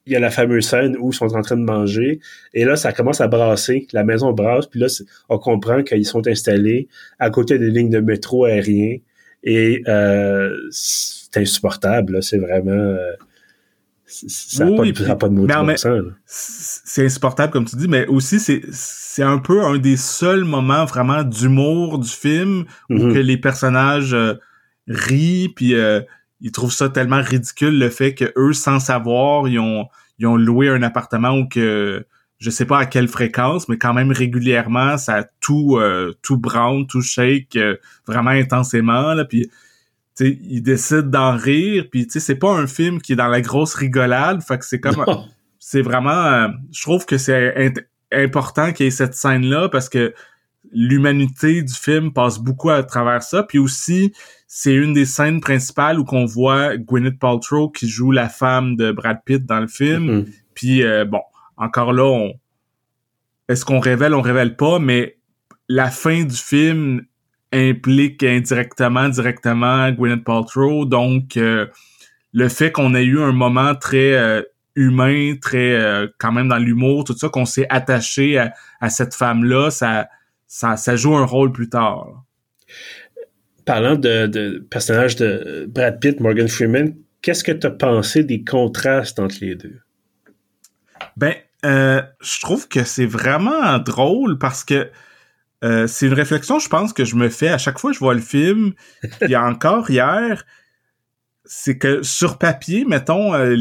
[0.08, 2.22] il y a la fameuse scène où ils sont en train de manger.
[2.54, 3.88] Et là, ça commence à brasser.
[3.92, 4.66] La maison brasse.
[4.68, 4.88] Puis là,
[5.28, 6.88] on comprend qu'ils sont installés
[7.20, 9.00] à côté des lignes de métro aérien.
[9.44, 12.24] Et euh, c'est insupportable.
[12.24, 12.72] C'est vraiment...
[12.72, 13.12] Euh,
[14.08, 15.48] ça n'a pas, de mot
[16.26, 20.86] C'est insupportable, comme tu dis, mais aussi, c'est c'est un peu un des seuls moments
[20.86, 23.14] vraiment d'humour du film où mm-hmm.
[23.14, 24.36] que les personnages euh,
[24.88, 26.02] rient, puis euh,
[26.42, 29.88] ils trouvent ça tellement ridicule le fait que eux sans savoir ils ont
[30.20, 32.06] ils ont loué un appartement ou que
[32.40, 36.86] je sais pas à quelle fréquence mais quand même régulièrement ça tout euh, tout brown
[36.88, 39.50] tout shake euh, vraiment intensément là puis
[40.18, 43.28] tu sais ils décident d'en rire puis tu c'est pas un film qui est dans
[43.28, 45.06] la grosse rigolade fait que c'est comme
[45.60, 47.74] c'est vraiment euh, je trouve que c'est
[48.12, 50.14] important qu'il y ait cette scène là parce que
[50.72, 54.12] l'humanité du film passe beaucoup à travers ça puis aussi
[54.48, 58.92] c'est une des scènes principales où qu'on voit Gwyneth Paltrow qui joue la femme de
[58.94, 60.26] Brad Pitt dans le film.
[60.54, 61.22] Puis euh, bon,
[61.58, 62.34] encore là, on...
[63.50, 65.18] est-ce qu'on révèle, on révèle pas, mais
[65.68, 67.02] la fin du film
[67.54, 70.86] implique indirectement, directement Gwyneth Paltrow.
[70.86, 71.68] Donc, euh,
[72.34, 74.42] le fait qu'on ait eu un moment très euh,
[74.76, 75.80] humain, très
[76.20, 80.08] quand même dans l'humour, tout ça, qu'on s'est attaché à, cette femme-là, ça,
[80.46, 82.24] ça, ça joue un rôle plus tard
[83.68, 88.44] parlant de, de personnages de Brad Pitt, Morgan Freeman, qu'est-ce que tu as pensé des
[88.44, 89.80] contrastes entre les deux?
[91.18, 94.90] Ben, euh, je trouve que c'est vraiment drôle parce que
[95.64, 98.00] euh, c'est une réflexion, je pense, que je me fais à chaque fois que je
[98.00, 98.74] vois le film.
[99.22, 100.46] Il y a encore hier,
[101.46, 103.56] c'est que sur papier, mettons, euh,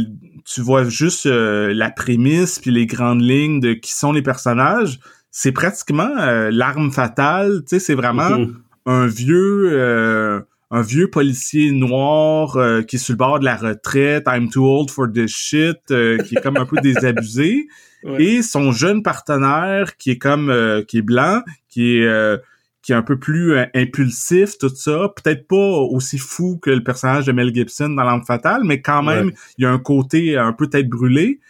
[0.44, 4.98] tu vois juste la prémisse puis les grandes lignes de qui sont les personnages.
[5.30, 6.14] C'est pratiquement
[6.50, 7.62] l'arme fatale.
[7.62, 8.54] Tu sais, c'est vraiment mm-hmm
[8.86, 13.56] un vieux euh, un vieux policier noir euh, qui est sur le bord de la
[13.56, 17.68] retraite, I'm too old for this shit, euh, qui est comme un peu désabusé,
[18.18, 20.52] et son jeune partenaire qui est comme
[20.88, 21.42] qui est blanc,
[21.76, 22.40] qui est
[22.82, 27.26] qui est un peu plus impulsif, tout ça, peut-être pas aussi fou que le personnage
[27.26, 30.52] de Mel Gibson dans L'Arme fatale, mais quand même, il y a un côté un
[30.52, 31.40] peu tête brûlée.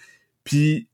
[0.45, 0.89] Puis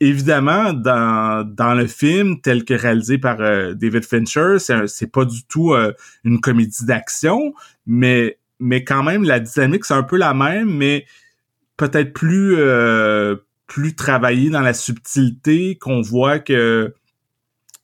[0.00, 5.44] évidemment, dans, dans le film tel que réalisé par euh, David Fincher, c'est pas du
[5.44, 5.92] tout euh,
[6.24, 7.54] une comédie d'action,
[7.86, 11.06] mais mais quand même la dynamique c'est un peu la même, mais
[11.76, 16.94] peut-être plus euh, plus travaillé dans la subtilité qu'on voit que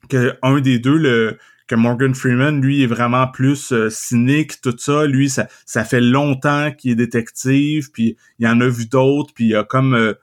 [0.08, 5.04] que un des deux le que Morgan Freeman lui est vraiment plus cynique tout ça
[5.04, 9.46] lui ça ça fait longtemps qu'il est détective puis il en a vu d'autres puis
[9.46, 10.14] il a comme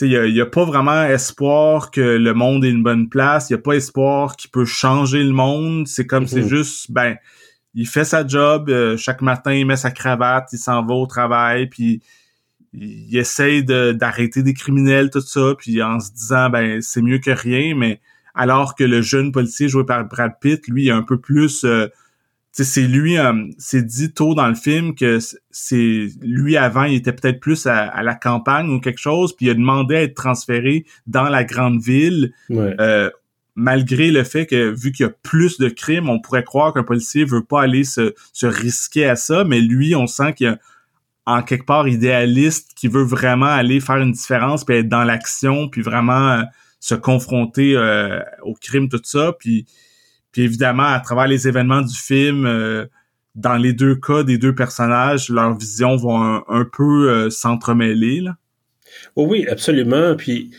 [0.00, 3.50] il n'y a, pas vraiment espoir que le monde est une bonne place.
[3.50, 5.86] Il n'y a pas espoir qu'il peut changer le monde.
[5.86, 6.48] C'est comme, c'est mhm.
[6.48, 7.16] juste, ben,
[7.74, 8.70] il fait sa job.
[8.70, 12.02] Euh, chaque matin, il met sa cravate, il s'en va au travail, puis
[12.72, 17.30] il essaye d'arrêter des criminels, tout ça, puis en se disant, ben, c'est mieux que
[17.30, 18.00] rien, mais
[18.34, 21.64] alors que le jeune policier joué par Brad Pitt, lui, est un peu plus...
[21.64, 21.88] Euh,
[22.54, 25.18] c'est lui, euh, c'est dit tôt dans le film que
[25.50, 29.50] c'est lui avant, il était peut-être plus à, la campagne ou quelque chose, puis il
[29.50, 32.34] a demandé à être transféré dans la grande ville.
[32.50, 33.08] Euh,
[33.54, 36.82] malgré le fait que vu qu'il y a plus de crimes, on pourrait croire qu'un
[36.82, 40.50] policier veut pas aller se, se risquer à ça, mais lui, on sent qu'il y
[40.50, 40.58] a
[41.24, 45.68] en quelque part idéaliste qui veut vraiment aller faire une différence puis être dans l'action
[45.68, 46.42] puis vraiment euh,
[46.84, 47.76] se confronter
[48.42, 49.66] au crime tout ça puis
[50.32, 52.86] puis évidemment, à travers les événements du film, euh,
[53.34, 58.24] dans les deux cas des deux personnages, leurs visions vont un, peu euh, s'entremêler.
[59.14, 60.16] Oui, absolument.
[60.16, 60.50] Puis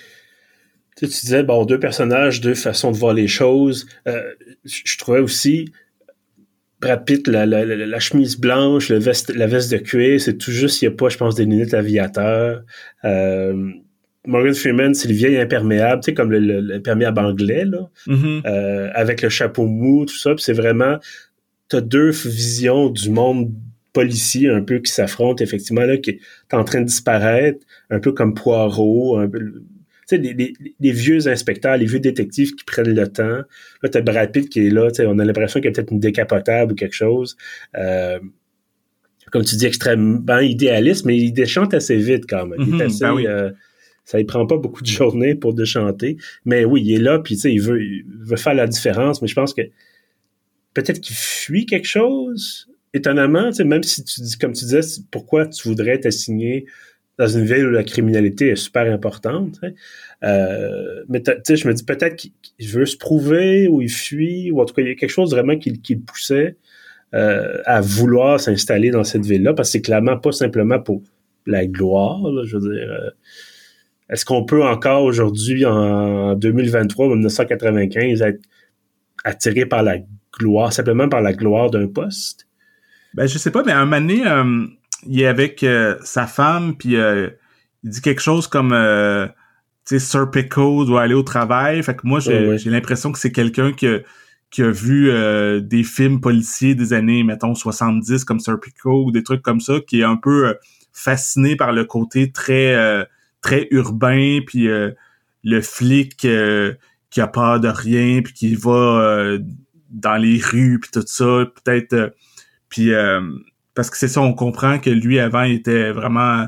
[0.95, 3.87] tu, disais, bon, deux personnages, deux façons de voir les choses.
[4.07, 4.21] Euh,
[4.63, 5.71] je trouvais aussi
[6.79, 9.31] Brad Pitt, la, chemise blanche, la veste
[9.71, 12.63] de cuir, c'est tout juste, il n'y a pas, je pense, des lunettes aviateurs.
[13.05, 13.71] Euh,
[14.25, 18.41] Morgan Freeman, c'est le vieil imperméable, tu sais, comme l'imperméable anglais, là, mm-hmm.
[18.45, 20.33] euh, avec le chapeau mou, tout ça.
[20.33, 20.97] Puis c'est vraiment,
[21.67, 23.51] t'as deux visions du monde
[23.91, 26.19] policier un peu qui s'affrontent, effectivement, là, qui est
[26.53, 27.59] en train de disparaître,
[27.89, 29.61] un peu comme Poirot, un peu, tu
[30.05, 33.41] sais, les, vieux inspecteurs, les vieux détectives qui prennent le temps.
[33.83, 35.75] Là, t'as Brad Pitt qui est là, tu sais, on a l'impression qu'il y a
[35.75, 37.37] peut-être une décapotable ou quelque chose.
[37.77, 38.19] Euh,
[39.31, 42.59] comme tu dis, extrêmement idéaliste, mais il déchante assez vite quand même.
[42.61, 42.77] Il est mm-hmm.
[42.77, 43.27] ben assez...
[43.27, 43.51] Euh,
[44.05, 46.17] ça ne prend pas beaucoup de journées pour déchanter.
[46.45, 49.21] Mais oui, il est là, puis tu sais, il veut, il veut faire la différence,
[49.21, 49.61] mais je pense que
[50.73, 52.69] peut-être qu'il fuit quelque chose.
[52.93, 56.65] Étonnamment, tu sais, même si tu dis, comme tu disais, pourquoi tu voudrais t'assigner
[57.17, 59.59] dans une ville où la criminalité est super importante.
[60.23, 64.51] Euh, mais tu sais, je me dis peut-être qu'il veut se prouver ou il fuit,
[64.51, 66.55] ou en tout cas, il y a quelque chose vraiment qui, qui le poussait
[67.13, 71.03] euh, à vouloir s'installer dans cette ville-là, parce que c'est clairement pas simplement pour
[71.45, 72.91] la gloire, je veux dire.
[72.91, 73.09] Euh,
[74.13, 78.43] est-ce qu'on peut encore aujourd'hui, en 2023 ou 1995, être
[79.23, 79.95] attiré par la
[80.37, 82.47] gloire, simplement par la gloire d'un poste?
[83.15, 84.67] Ben, je sais pas, mais un moment donné, euh,
[85.07, 87.29] il est avec euh, sa femme, puis euh,
[87.83, 91.81] il dit quelque chose comme, tu sais, Sir Pickle doit aller au travail.
[91.81, 93.97] Fait que moi, j'ai l'impression que c'est quelqu'un qui a,
[94.51, 95.11] qui a vu
[95.63, 99.79] des films policiers des années, mettons, 70, comme Sir Pickle, ou des trucs comme ça,
[99.87, 100.55] qui est un peu
[100.91, 103.07] fasciné par le côté très
[103.43, 104.91] très urbain, puis euh,
[105.43, 106.73] le flic euh,
[107.11, 109.39] qui a peur de rien, puis qui va euh,
[109.91, 112.15] dans les rues, puis tout ça, peut-être...
[112.69, 112.91] puis
[113.75, 116.45] parce que c'est ça, on comprend que lui, avant, il était vraiment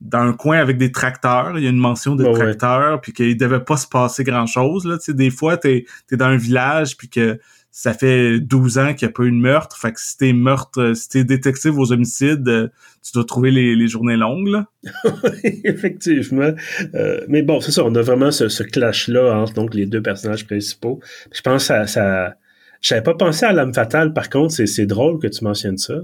[0.00, 1.58] dans un coin avec des tracteurs.
[1.58, 4.84] Il y a une mention de tracteurs, puis qu'il devait pas se passer grand-chose.
[4.86, 4.98] Là.
[4.98, 7.38] Tu sais, des fois, t'es es dans un village, puis que
[7.74, 9.78] ça fait 12 ans qu'il n'y a pas eu de meurtre.
[9.78, 12.68] Fait que si t'es meurtre, euh, si t'es détective aux homicides, euh,
[13.02, 14.66] tu dois trouver les, journées longues, là.
[15.64, 16.52] Effectivement.
[16.94, 20.46] Euh, mais bon, c'est ça, on a vraiment ce, clash-là entre donc les deux personnages
[20.46, 21.00] principaux.
[21.32, 22.34] Je pense que ça,
[22.82, 25.94] j'avais pas pensé à l'âme fatale, par contre, c'est drôle que tu mentionnes ça.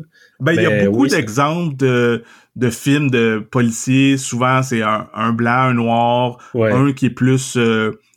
[0.41, 2.25] Ben, il y a beaucoup d'exemples de,
[2.57, 4.17] de films de policiers.
[4.17, 7.59] Souvent, c'est un, blanc, un noir, un qui est plus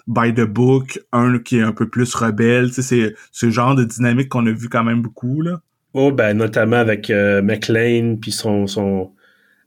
[0.07, 2.67] by the book, un qui est un peu plus rebelle.
[2.69, 5.61] Tu sais, c'est ce genre de dynamique qu'on a vu quand même beaucoup, là.
[5.93, 9.11] Oh, ben, notamment avec euh, McLean, puis son, son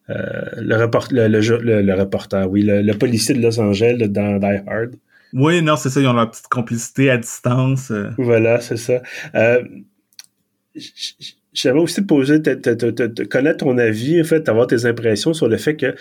[0.09, 0.15] euh,
[0.57, 4.97] le, report, le, le, reporter, oui, le, policier de Los Angeles dans Die Hard.
[5.35, 7.91] Oui, non, c'est ça, ils ont leur petite complicité à distance.
[7.91, 8.11] Euh.
[8.17, 9.03] Voilà, c'est ça.
[11.53, 15.57] J'avais aussi posé, te, te, connaître ton avis, en fait, avoir tes impressions sur le
[15.57, 15.95] fait que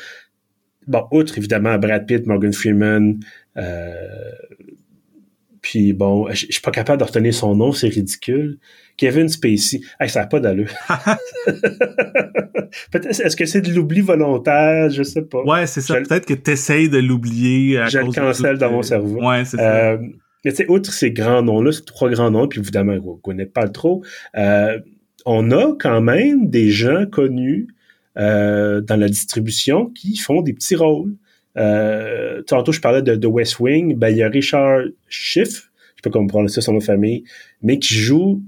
[0.87, 3.19] bon, outre évidemment Brad Pitt, Morgan Freeman,
[3.57, 3.93] euh,
[5.61, 8.57] puis bon, je suis pas capable de retenir son nom, c'est ridicule.
[8.97, 9.81] Kevin Spacey.
[9.99, 10.69] Hey, ça n'a pas d'allure.
[12.93, 14.89] Est-ce que c'est de l'oubli volontaire?
[14.89, 15.41] Je sais pas.
[15.43, 15.95] Ouais, c'est ça.
[15.95, 17.79] Peut-être que tu essayes de l'oublier.
[17.87, 19.25] Je le cancelle dans mon cerveau.
[19.25, 19.93] Ouais, c'est ça.
[19.93, 19.97] Euh,
[20.43, 23.21] mais tu sais, outre ces grands noms-là, ces trois grands noms, puis évidemment, on ne
[23.21, 24.03] connaît pas trop,
[24.35, 24.77] euh,
[25.25, 27.67] on a quand même des gens connus
[28.17, 31.15] euh, dans la distribution qui font des petits rôles.
[31.58, 33.95] Euh, tantôt, je parlais de, de West Wing.
[33.95, 37.23] Ben, il y a Richard Schiff, je pas comment prononcer son nom de famille,
[37.62, 38.41] mais qui joue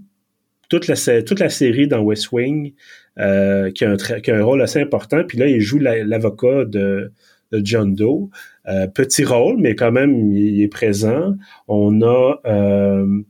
[0.70, 2.74] toute la, toute la série dans West Wing,
[3.20, 5.24] euh, qui, a un qui, a un rôle assez important.
[5.28, 7.12] Puis là, il joue l'avocat de,
[7.52, 8.30] de, John Doe.
[8.68, 11.36] Euh, petit rôle, mais quand même, il, est présent.
[11.68, 13.22] On a, euh,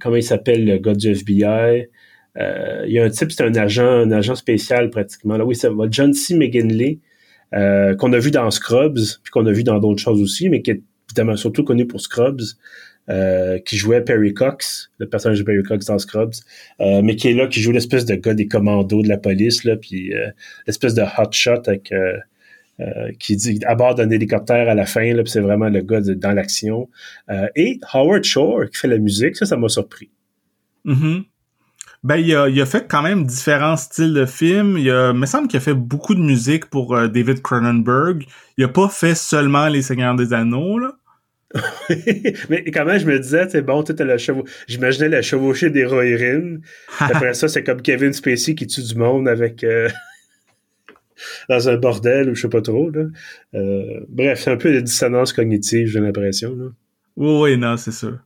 [0.00, 1.88] comment il s'appelle, le gars du FBI?
[2.36, 5.36] Euh, il y a un type, c'est un agent, spécial pratiquement.
[5.36, 5.56] Oui,
[5.90, 6.36] John C.
[6.36, 6.98] McGinley,
[7.54, 10.62] euh, qu'on a vu dans Scrubs, puis qu'on a vu dans d'autres choses aussi, mais
[10.62, 12.42] qui est évidemment surtout connu pour Scrubs.
[13.10, 16.34] Euh, qui jouait Perry Cox, le personnage de Perry Cox dans Scrubs,
[16.78, 19.76] mais qui est là, qui joue l'espèce de gars des commandos de la police, là,
[19.76, 20.12] puis
[20.66, 21.90] l'espèce de hotshot avec
[23.18, 26.32] qui dit à bord d'un hélicoptère à la fin, là, c'est vraiment le gars dans
[26.32, 26.90] l'action.
[27.56, 30.10] et Howard Shore qui fait la musique, ça, ça m'a surpris.
[30.84, 31.24] Mm-hmm.
[32.04, 34.78] Ben, il a, il a fait quand même différents styles de films.
[34.78, 38.24] Il, a, me semble qu'il a fait beaucoup de musique pour David Cronenberg.
[38.56, 40.92] Il a pas fait seulement Les Seigneurs des Anneaux, là.
[42.50, 44.44] mais quand même, je me disais, c'est bon, tu le chevau...
[44.66, 46.60] J'imaginais la chevauchée d'héroïne.
[46.98, 49.64] Après ça, c'est comme Kevin Spacey qui tue du monde avec...
[49.64, 49.88] Euh,
[51.48, 52.90] dans un bordel ou je sais pas trop.
[52.90, 53.06] Là.
[53.54, 56.56] Euh, bref, c'est un peu de dissonance cognitive, j'ai l'impression.
[57.16, 58.18] Oui, oui, non, c'est sûr.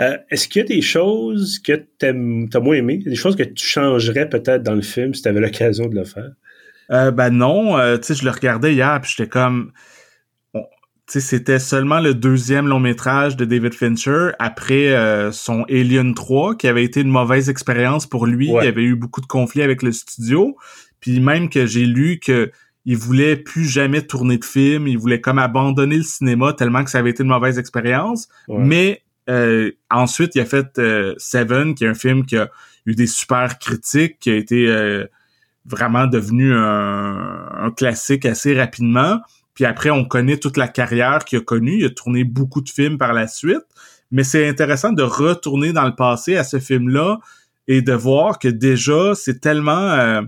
[0.00, 3.42] Euh, est-ce qu'il y a des choses que tu as moins aimées, des choses que
[3.42, 6.30] tu changerais peut-être dans le film si tu avais l'occasion de le faire?
[6.88, 9.72] ben non, tu sais, je le regardais hier, puis j'étais comme
[11.08, 16.66] c'était seulement le deuxième long métrage de David Fincher après euh, son Alien 3 qui
[16.66, 18.48] avait été une mauvaise expérience pour lui.
[18.48, 20.56] Il y avait eu beaucoup de conflits avec le studio.
[20.98, 22.50] Puis même que j'ai lu que
[22.84, 26.90] il voulait plus jamais tourner de film, il voulait comme abandonner le cinéma tellement que
[26.90, 28.28] ça avait été une mauvaise expérience.
[28.48, 32.50] Mais euh, ensuite, il a fait euh, Seven, qui est un film qui a
[32.86, 35.06] eu des super critiques, qui a été
[35.64, 39.20] vraiment devenu un, un classique assez rapidement.
[39.54, 41.78] Puis après, on connaît toute la carrière qu'il a connue.
[41.80, 43.64] Il a tourné beaucoup de films par la suite.
[44.10, 47.18] Mais c'est intéressant de retourner dans le passé à ce film-là
[47.66, 50.22] et de voir que déjà, c'est tellement euh,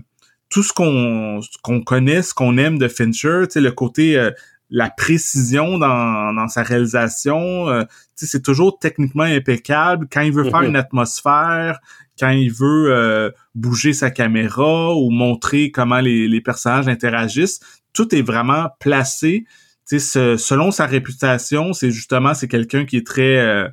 [0.49, 4.31] tout ce qu'on qu'on connaît, ce qu'on aime de Fincher, tu sais, le côté euh,
[4.69, 7.83] la précision dans, dans sa réalisation, euh,
[8.17, 10.07] tu sais, c'est toujours techniquement impeccable.
[10.11, 11.79] Quand il veut faire une atmosphère,
[12.19, 17.61] quand il veut bouger sa caméra ou montrer comment les, les personnages interagissent,
[17.93, 19.45] tout est vraiment placé.
[19.85, 23.67] Ce, selon sa réputation, c'est justement c'est quelqu'un qui est très euh,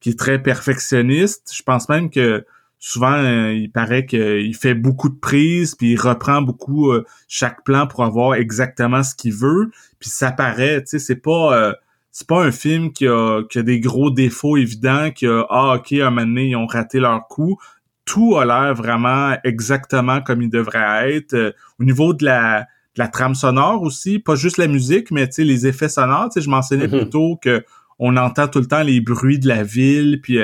[0.00, 1.50] qui est très perfectionniste.
[1.54, 2.44] Je pense même que
[2.78, 7.64] souvent euh, il paraît qu'il fait beaucoup de prises puis il reprend beaucoup euh, chaque
[7.64, 9.70] plan pour avoir exactement ce qu'il veut.
[9.98, 11.74] Puis ça paraît, tu sais, c'est pas
[12.12, 15.76] c'est pas un film qui a, qui a des gros défauts évidents, qui a ah
[15.76, 17.58] ok un moment donné ils ont raté leur coup.
[18.04, 21.54] Tout a l'air vraiment exactement comme il devrait être.
[21.78, 25.88] au niveau de la la trame sonore aussi, pas juste la musique, mais les effets
[25.88, 26.30] sonores.
[26.34, 27.64] Je mentionnais mm plutôt que
[27.98, 30.38] on entend tout le temps les bruits de la ville, puis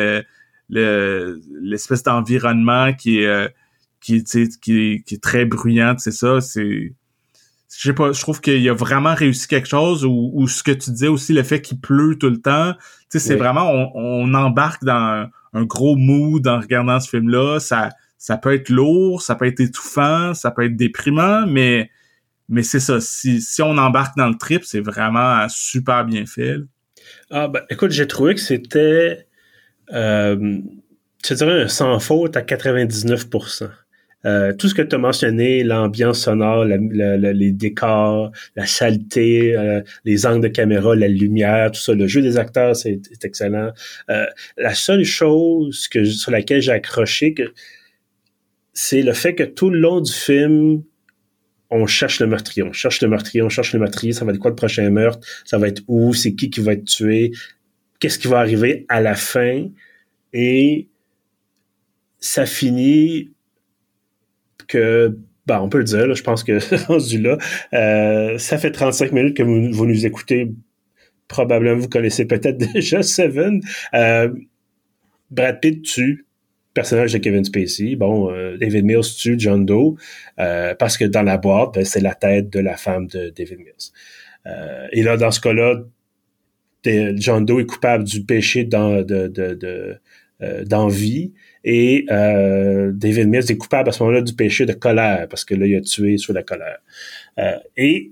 [0.73, 3.49] l'espèce d'environnement qui est euh,
[4.01, 6.41] qui, qui, qui est très bruyant, c'est ça.
[6.41, 6.95] C'est
[7.75, 10.91] je sais pas, je trouve qu'il a vraiment réussi quelque chose ou, ce que tu
[10.91, 14.85] disais aussi, le fait qu'il pleut tout le temps, tu sais, c'est vraiment, on, embarque
[14.85, 17.61] dans un, gros mood en regardant ce film-là.
[17.61, 21.91] Ça, ça peut être lourd, ça peut être étouffant, ça peut être déprimant, mais
[22.49, 26.57] mais c'est ça, si, si on embarque dans le trip, c'est vraiment super bien fait.
[27.31, 29.27] Ah ben écoute, j'ai trouvé que c'était
[29.93, 30.59] euh,
[31.27, 33.69] je dirais un sans faute à 99%.
[34.25, 40.27] Euh, tout ce que tu as mentionné, l'ambiance sonore, les décors, la saleté, euh, les
[40.27, 43.73] angles de caméra, la lumière, tout ça, le jeu des acteurs, c'est excellent.
[44.11, 47.35] Euh, la seule chose sur laquelle j'ai accroché,
[48.73, 50.83] c'est le fait que tout le long du film,
[51.71, 54.39] on cherche le meurtrier, on cherche le meurtrier, on cherche le meurtrier, ça va être
[54.39, 57.33] quoi le prochain meurtre, ça va être où, c'est qui qui va être tué,
[58.03, 59.69] qu'est-ce qui va arriver à la fin,
[60.33, 60.89] et
[62.19, 63.31] ça finit
[64.67, 67.39] que, ben, on peut le dire, je pense que rendu là,
[67.75, 70.51] euh, ça fait 35 minutes que vous, nous écoutez,
[71.29, 73.61] probablement vous connaissez peut-être déjà Seven.
[73.95, 74.35] Euh,
[75.31, 76.27] Brad Pitt tue
[76.75, 77.95] personnage de Kevin Spacey.
[77.95, 79.95] Bon, euh, David Mills tue John Doe
[80.37, 84.91] parce que dans la boîte, ben, c'est la tête de la femme de David Mills.
[84.91, 85.85] Et là, dans ce cas-là,
[86.85, 89.99] John Doe est coupable du péché dans, de, de,
[90.65, 91.33] d'envie
[91.65, 95.67] et David Mills est coupable à ce moment-là du péché de colère parce que là
[95.67, 96.79] il a tué sur la colère
[97.77, 98.11] et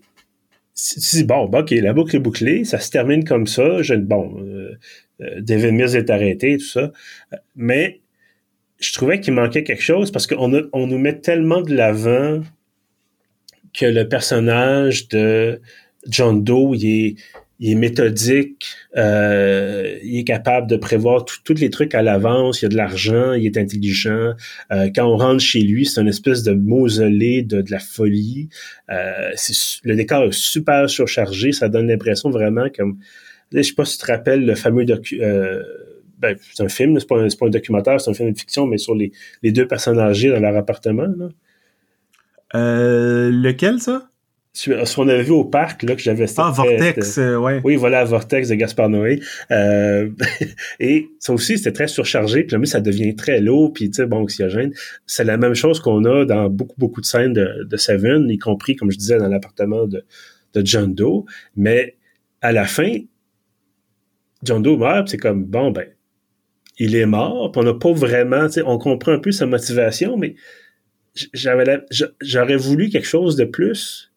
[0.75, 3.83] si bon, ok, la boucle est bouclée, ça se termine comme ça.
[3.83, 4.43] Je, bon,
[5.39, 6.93] David Mills est arrêté, tout ça,
[7.55, 8.01] mais
[8.79, 12.41] je trouvais qu'il manquait quelque chose parce qu'on on nous met tellement de l'avant
[13.75, 15.61] que le personnage de
[16.09, 17.17] John Doe, il est,
[17.61, 22.65] il est méthodique, euh, il est capable de prévoir tous les trucs à l'avance, il
[22.65, 24.33] y a de l'argent, il est intelligent.
[24.73, 28.49] Euh, quand on rentre chez lui, c'est une espèce de mausolée de, de la folie.
[28.91, 29.31] Euh,
[29.85, 32.99] le décor est super surchargé, ça donne l'impression vraiment comme...
[33.53, 35.23] je sais pas si tu te rappelles le fameux docu...
[35.23, 35.63] Euh,
[36.19, 38.77] ben, c'est un film, c'est pas, pas, un documentaire, c'est un film de fiction, mais
[38.79, 39.11] sur les,
[39.43, 41.09] les deux personnes âgées dans leur appartement.
[41.17, 41.29] Là.
[42.55, 44.11] Euh, lequel, ça?
[44.53, 47.61] Ce qu'on avait vu au parc, là, que j'avais Ah, Vortex, euh, ouais.
[47.63, 49.21] Oui, voilà, Vortex de Gaspard Noé.
[49.53, 50.11] Euh,
[50.81, 54.07] et ça aussi, c'était très surchargé, puis là, ça devient très lourd, puis, tu sais,
[54.07, 54.73] bon, oxygène.
[55.07, 58.39] C'est la même chose qu'on a dans beaucoup, beaucoup de scènes de, de Seven, y
[58.39, 60.05] compris, comme je disais, dans l'appartement de,
[60.55, 61.25] de John Doe.
[61.57, 61.97] Mais
[62.41, 62.93] à la fin,
[64.43, 65.87] John Doe meurt, c'est comme, bon, ben,
[66.79, 69.47] il est mort, puis on n'a pas vraiment, tu sais, on comprend un peu sa
[69.47, 70.35] motivation, mais
[71.35, 71.85] j'avais
[72.21, 74.10] j'aurais voulu quelque chose de plus.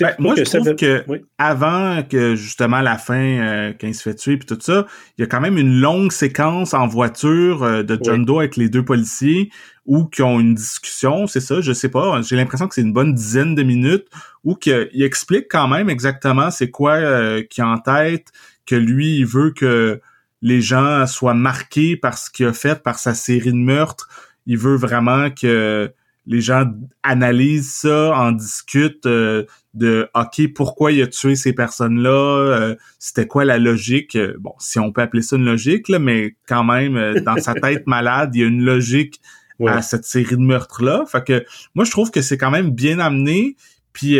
[0.00, 1.04] Ben, moi, je trouve que
[1.38, 4.86] avant que justement la fin, euh, quand il se fait tuer puis tout ça,
[5.16, 8.56] il y a quand même une longue séquence en voiture euh, de John Doe avec
[8.56, 9.50] les deux policiers
[9.86, 12.92] où qui ont une discussion, c'est ça, je sais pas, j'ai l'impression que c'est une
[12.92, 14.06] bonne dizaine de minutes
[14.42, 18.32] où qu'il explique quand même exactement c'est quoi euh, qui a en tête,
[18.66, 20.00] que lui il veut que
[20.42, 24.08] les gens soient marqués par ce qu'il a fait, par sa série de meurtres.
[24.46, 25.90] Il veut vraiment que
[26.26, 26.64] les gens
[27.02, 29.44] analysent ça, en discutent euh,
[29.74, 34.16] de OK, pourquoi il a tué ces personnes-là, euh, c'était quoi la logique?
[34.38, 37.54] Bon, si on peut appeler ça une logique, là, mais quand même, euh, dans sa
[37.60, 39.20] tête malade, il y a une logique
[39.66, 41.04] à cette série de meurtres-là.
[41.06, 41.44] Fait que
[41.74, 43.56] moi, je trouve que c'est quand même bien amené.
[43.92, 44.18] Puis,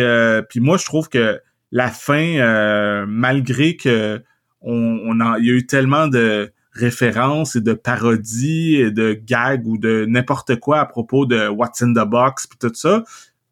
[0.48, 1.40] puis moi, je trouve que
[1.72, 4.22] la fin, malgré que
[4.62, 9.66] on, a, il y a eu tellement de références et de parodies et de gags
[9.66, 13.04] ou de n'importe quoi à propos de What's in the Box puis tout ça.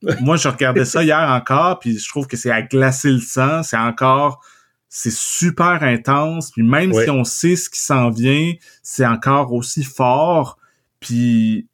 [0.20, 3.62] Moi, je regardais ça hier encore, puis je trouve que c'est à glacer le sang.
[3.62, 4.44] C'est encore,
[4.88, 6.50] c'est super intense.
[6.50, 8.52] Puis même si on sait ce qui s'en vient,
[8.82, 10.58] c'est encore aussi fort.
[10.98, 11.68] Puis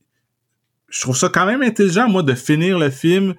[0.89, 3.35] je trouve ça quand même intelligent, moi, de finir le film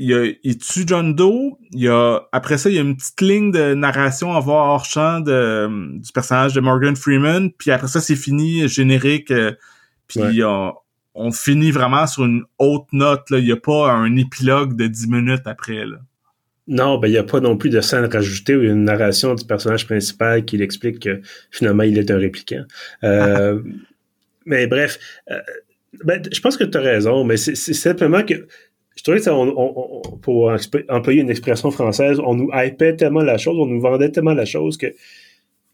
[0.00, 1.58] il, a, il tue John Doe.
[1.72, 4.62] Il y a, après ça, il y a une petite ligne de narration en voix
[4.62, 7.52] hors champ de, du personnage de Morgan Freeman.
[7.52, 9.30] Puis après ça, c'est fini, générique.
[9.30, 9.52] Euh,
[10.08, 13.28] puis on, finit vraiment sur une haute note.
[13.28, 13.38] Là.
[13.38, 15.84] Il n'y a pas un épilogue de 10 minutes après.
[15.84, 15.98] Là.
[16.66, 19.44] Non, ben il n'y a pas non plus de scène rajoutée ou une narration du
[19.44, 21.20] personnage principal qui l'explique que
[21.50, 22.64] finalement il est un répliquant.
[23.04, 23.60] Euh,
[24.46, 24.98] mais bref,
[25.30, 25.40] euh,
[26.04, 28.46] ben, je pense que tu as raison, mais c'est simplement que
[28.96, 30.52] je trouvais que on, pour
[30.88, 34.44] employer une expression française, on nous hypait tellement la chose, on nous vendait tellement la
[34.44, 34.94] chose que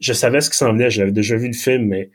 [0.00, 2.10] je savais ce qui s'en venait, j'avais déjà vu le film, mais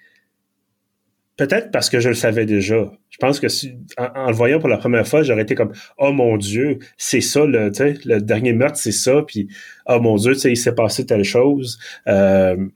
[1.38, 2.91] peut-être parce que je le savais déjà.
[3.10, 6.12] Je pense que si, en, le voyant pour la première fois, j'aurais été comme oh
[6.12, 7.72] mon dieu, c'est ça le,
[8.06, 9.47] le dernier meurtre, c'est ça, puis
[9.88, 11.80] oh mon dieu, il s'est passé telle chose.
[12.08, 12.68] Euh,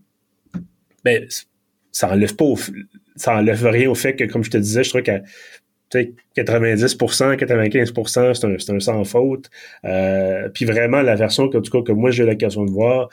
[1.03, 1.27] mais
[1.91, 2.45] ça enlève pas,
[3.15, 5.21] ça enlève rien au fait que, comme je te disais, je trouve que
[6.37, 9.49] 90%, 95%, c'est un, un, sans faute.
[9.85, 13.09] Euh, puis vraiment, la version que, que moi j'ai l'occasion de voir,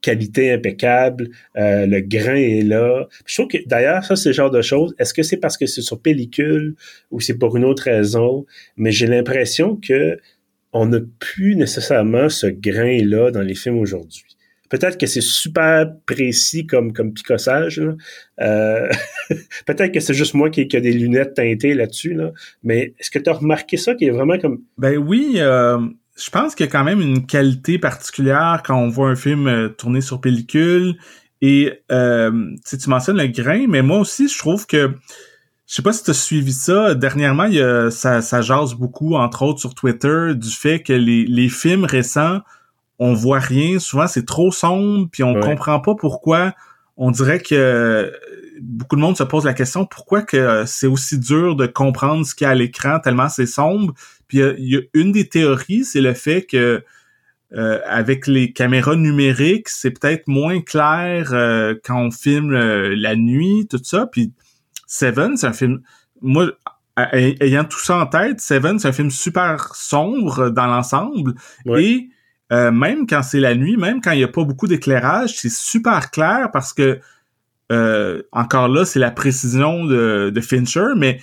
[0.00, 3.08] qualité impeccable, euh, le grain est là.
[3.24, 4.94] je trouve que d'ailleurs, ça, c'est le genre de choses.
[5.00, 6.76] Est-ce que c'est parce que c'est sur pellicule
[7.10, 8.46] ou c'est pour une autre raison?
[8.76, 10.18] Mais j'ai l'impression que
[10.72, 14.35] on n'a plus nécessairement ce grain-là dans les films aujourd'hui.
[14.68, 17.80] Peut-être que c'est super précis comme, comme picossage.
[18.40, 18.88] Euh,
[19.66, 22.14] peut-être que c'est juste moi qui, qui a des lunettes teintées là-dessus.
[22.14, 22.32] Là.
[22.62, 24.62] Mais est-ce que tu as remarqué ça qui est vraiment comme.
[24.78, 25.78] Ben oui, euh,
[26.16, 29.46] je pense qu'il y a quand même une qualité particulière quand on voit un film
[29.46, 30.96] euh, tourné sur pellicule.
[31.42, 34.94] Et tu mentionnes le grain, mais moi aussi, je trouve que.
[35.68, 36.94] Je sais pas si tu as suivi ça.
[36.94, 40.92] Dernièrement, il y a, ça, ça jase beaucoup, entre autres sur Twitter, du fait que
[40.92, 42.40] les, les films récents
[42.98, 43.78] on voit rien.
[43.78, 46.54] Souvent, c'est trop sombre, puis on comprend pas pourquoi.
[46.96, 48.12] On dirait que
[48.60, 52.34] beaucoup de monde se pose la question pourquoi que c'est aussi dur de comprendre ce
[52.34, 53.92] qu'il y a à l'écran tellement c'est sombre?
[54.28, 56.82] Puis il y, a une des théories, c'est le fait que
[57.52, 63.14] euh, avec les caméras numériques, c'est peut-être moins clair euh, quand on filme euh, la
[63.14, 64.06] nuit, tout ça.
[64.06, 64.32] Puis
[64.86, 65.82] Seven, c'est un film.
[66.22, 66.50] Moi,
[67.12, 71.34] ayant tout ça en tête, Seven, c'est un film super sombre dans l'ensemble.
[71.76, 72.08] Et
[72.52, 75.52] euh, même quand c'est la nuit, même quand il n'y a pas beaucoup d'éclairage, c'est
[75.52, 77.00] super clair parce que
[77.72, 81.20] euh, encore là, c'est la précision de, de Fincher, mais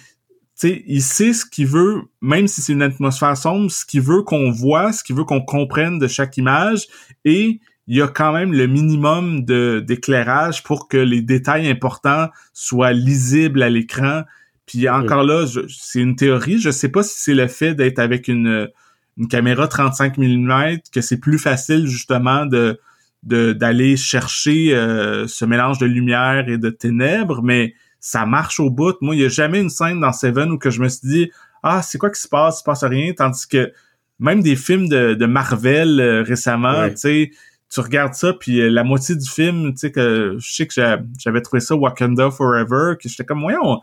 [0.63, 4.51] il sait ce qu'il veut, même si c'est une atmosphère sombre, ce qu'il veut qu'on
[4.51, 6.87] voit, ce qu'il veut qu'on comprenne de chaque image,
[7.25, 12.29] et il y a quand même le minimum de d'éclairage pour que les détails importants
[12.53, 14.23] soient lisibles à l'écran.
[14.65, 16.59] Puis encore là, c'est une théorie.
[16.59, 18.69] Je sais pas si c'est le fait d'être avec une
[19.17, 22.79] une caméra 35 mm que c'est plus facile justement de
[23.25, 28.97] d'aller chercher euh, ce mélange de lumière et de ténèbres, mais ça marche au bout.
[28.99, 31.31] Moi, il n'y a jamais une scène dans Seven où que je me suis dit
[31.63, 32.57] Ah, c'est quoi qui se passe?
[32.57, 33.13] Il se passe rien.
[33.13, 33.71] Tandis que
[34.19, 37.31] même des films de, de Marvel euh, récemment, tu sais,
[37.69, 40.73] tu regardes ça, puis euh, la moitié du film, tu sais, que je sais que
[40.73, 43.79] j'avais trouvé ça Wakanda Forever, que j'étais comme, voyons,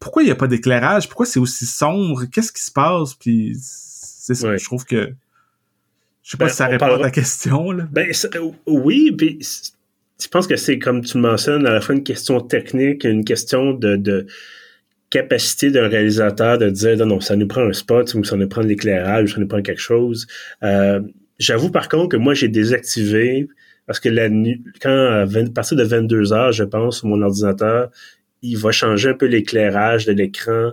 [0.00, 1.08] pourquoi il n'y a pas d'éclairage?
[1.08, 2.24] Pourquoi c'est aussi sombre?
[2.24, 3.14] Qu'est-ce qui se passe?
[3.14, 3.56] Puis
[4.34, 5.12] c'est je trouve que.
[6.22, 7.70] Je sais pas ben, si ça répond à ta question.
[7.70, 7.88] Là.
[7.90, 8.12] Ben,
[8.66, 9.38] oui, puis
[10.20, 13.24] je pense que c'est, comme tu le mentionnes, à la fois une question technique, une
[13.24, 14.26] question de, de
[15.10, 18.48] capacité d'un réalisateur de dire non, non, ça nous prend un spot, ou ça nous
[18.48, 20.26] prend de l'éclairage, ou ça nous prend quelque chose.
[20.62, 21.00] Euh,
[21.38, 23.48] J'avoue par contre que moi j'ai désactivé
[23.86, 27.90] parce que la nuit, quand à, partir de 22 heures, je pense, mon ordinateur,
[28.42, 30.72] il va changer un peu l'éclairage de l'écran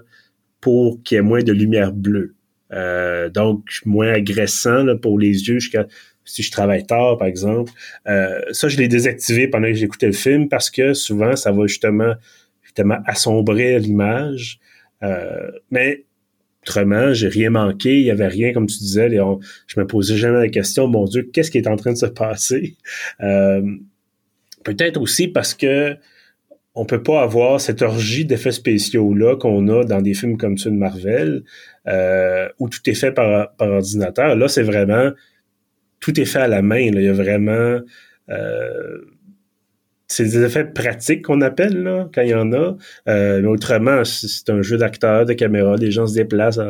[0.59, 2.34] pour qu'il y ait moins de lumière bleue.
[2.73, 5.85] Euh, donc moins agressant pour les yeux jusqu'à
[6.25, 7.71] si je travaille tard, par exemple.
[8.07, 11.67] Euh, ça, je l'ai désactivé pendant que j'écoutais le film parce que souvent, ça va
[11.67, 12.13] justement,
[12.63, 14.59] justement assombrir l'image.
[15.03, 16.05] Euh, mais
[16.63, 19.19] autrement, j'ai rien manqué, il y avait rien, comme tu disais, et
[19.67, 22.07] je me posais jamais la question, mon Dieu, qu'est-ce qui est en train de se
[22.07, 22.75] passer?
[23.21, 23.61] Euh,
[24.63, 25.95] peut-être aussi parce que
[26.75, 30.71] on peut pas avoir cette orgie d'effets spéciaux-là qu'on a dans des films comme ceux
[30.71, 31.43] de Marvel,
[32.59, 34.35] où tout est fait par, par ordinateur.
[34.35, 35.11] Là, c'est vraiment
[35.99, 36.79] tout est fait à la main.
[36.79, 37.79] Il y a vraiment
[38.29, 38.97] euh,
[40.07, 42.77] c'est des effets pratiques qu'on appelle là, quand il y en a.
[43.07, 46.61] Euh, mais autrement, c'est un jeu d'acteurs, de caméra, les gens se déplacent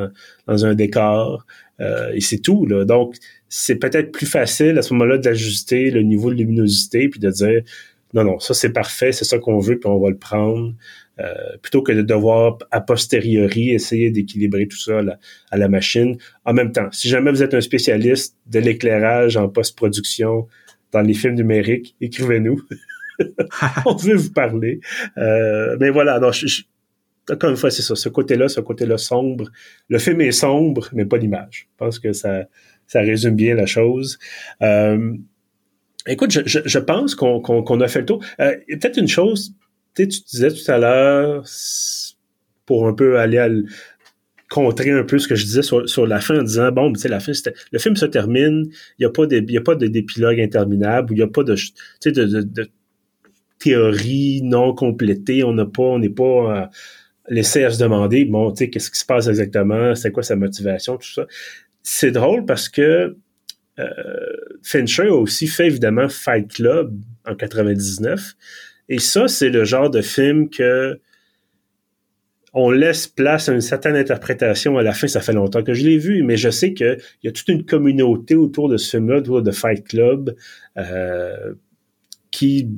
[0.47, 1.45] dans un décor
[1.81, 2.65] euh, et c'est tout.
[2.65, 2.85] Là.
[2.85, 3.15] Donc,
[3.49, 7.61] c'est peut-être plus facile à ce moment-là d'ajuster le niveau de luminosité puis de dire
[8.15, 10.73] non, non, ça c'est parfait, c'est ça qu'on veut, puis on va le prendre.
[11.19, 15.01] Euh, plutôt que de devoir a posteriori essayer d'équilibrer tout ça
[15.51, 16.17] à la, machine.
[16.43, 20.47] En même temps, si jamais vous êtes un spécialiste de l'éclairage en post-production
[20.91, 22.61] dans les films numériques, écrivez-nous.
[23.85, 24.79] On veut vous parler.
[25.17, 26.35] Euh, mais voilà, donc
[27.29, 29.49] encore une fois, c'est ça, ce côté-là, ce côté-là sombre.
[29.89, 31.67] Le film est sombre, mais pas l'image.
[31.71, 32.43] Je pense que ça,
[32.87, 34.19] ça résume bien la chose.
[34.61, 35.13] Euh,
[36.07, 38.23] écoute, je, pense qu'on a fait le tour.
[38.39, 39.55] Euh, peut-être une chose
[39.95, 41.45] tu disais tout à l'heure,
[42.65, 43.49] pour un peu aller à
[44.49, 47.07] contrer un peu ce que je disais sur, la fin en disant bon tu sais
[47.07, 47.31] la fin
[47.71, 48.67] le film se termine
[48.99, 51.55] il n'y a pas y a pas d'épilogue interminable il n'y a pas de
[52.05, 52.69] de, de, de,
[53.57, 56.65] théorie non complétée on n'a pas on n'est pas euh,
[57.27, 60.35] laissé à se demander bon tu sais qu'est-ce qui se passe exactement c'est quoi sa
[60.35, 61.25] motivation tout ça
[61.81, 63.17] c'est drôle parce que
[64.63, 66.93] Fincher a aussi fait évidemment Fight Club
[67.25, 68.35] en 99
[68.89, 70.99] et ça, c'est le genre de film que
[72.57, 75.07] on laisse place à une certaine interprétation à la fin.
[75.07, 77.65] Ça fait longtemps que je l'ai vu, mais je sais qu'il y a toute une
[77.65, 80.35] communauté autour de ce film-là, de Fight Club,
[80.77, 81.53] euh,
[82.31, 82.69] qui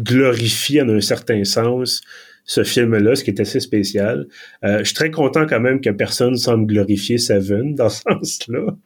[0.00, 2.00] glorifie en un certain sens
[2.48, 4.26] ce film-là, ce qui est assez spécial.
[4.64, 8.76] Euh, je suis très content quand même que personne semble glorifier Seven dans ce sens-là.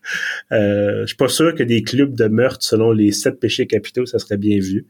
[0.51, 4.05] Euh, je suis pas sûr que des clubs de meurtre selon les sept péchés capitaux,
[4.05, 4.87] ça serait bien vu.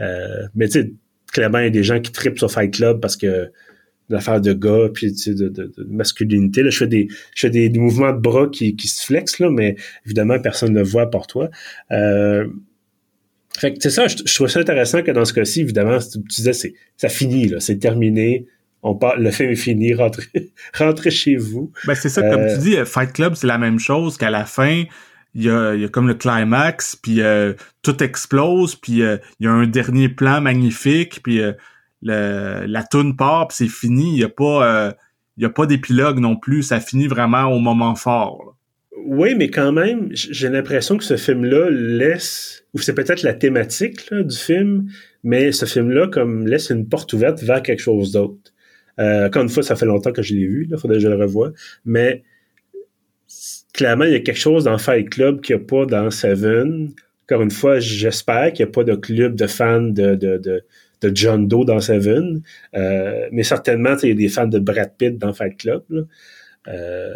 [0.00, 0.92] Euh, mais tu sais,
[1.32, 3.50] clairement, il y a des gens qui tripent sur Fight Club parce que
[4.08, 6.62] l'affaire de gars puis de, de, masculinité.
[6.62, 10.38] Là, je fais des, je mouvements de bras qui, qui se flexent, là, mais évidemment,
[10.38, 11.50] personne ne le voit pour toi.
[11.90, 12.46] Euh,
[13.58, 16.52] fait que c'est ça, je, trouve ça intéressant que dans ce cas-ci, évidemment, tu disais,
[16.52, 18.46] c'est, ça finit, là, c'est terminé.
[18.84, 21.70] On le film est fini, rentrez, rentrez chez vous.
[21.86, 24.84] Ben, c'est ça, comme tu dis, Fight Club, c'est la même chose qu'à la fin,
[25.34, 29.44] il y a, y a, comme le climax, puis euh, tout explose, puis euh, il
[29.44, 31.52] y a un dernier plan magnifique, puis euh,
[32.02, 34.14] la toune part, puis c'est fini.
[34.14, 34.94] Il y a pas,
[35.36, 36.64] il y a pas d'épilogue non plus.
[36.64, 38.56] Ça finit vraiment au moment fort.
[39.04, 44.12] Oui, mais quand même, j'ai l'impression que ce film-là laisse, ou c'est peut-être la thématique
[44.12, 44.88] du film,
[45.24, 48.52] mais ce film-là comme laisse une porte ouverte vers quelque chose d'autre.
[48.98, 51.16] encore une fois, ça fait longtemps que je l'ai vu, il faudrait que je le
[51.16, 51.52] revoie,
[51.84, 52.22] mais
[53.72, 56.90] clairement, il y a quelque chose dans Fight Club qu'il n'y a pas dans Seven.
[57.24, 60.64] Encore une fois, j'espère qu'il n'y a pas de club de fans de, de, de,
[61.00, 62.42] de John Doe dans Seven.
[62.74, 65.82] Euh, mais certainement, il y a des fans de Brad Pitt dans Fight Club.
[66.68, 67.14] Euh,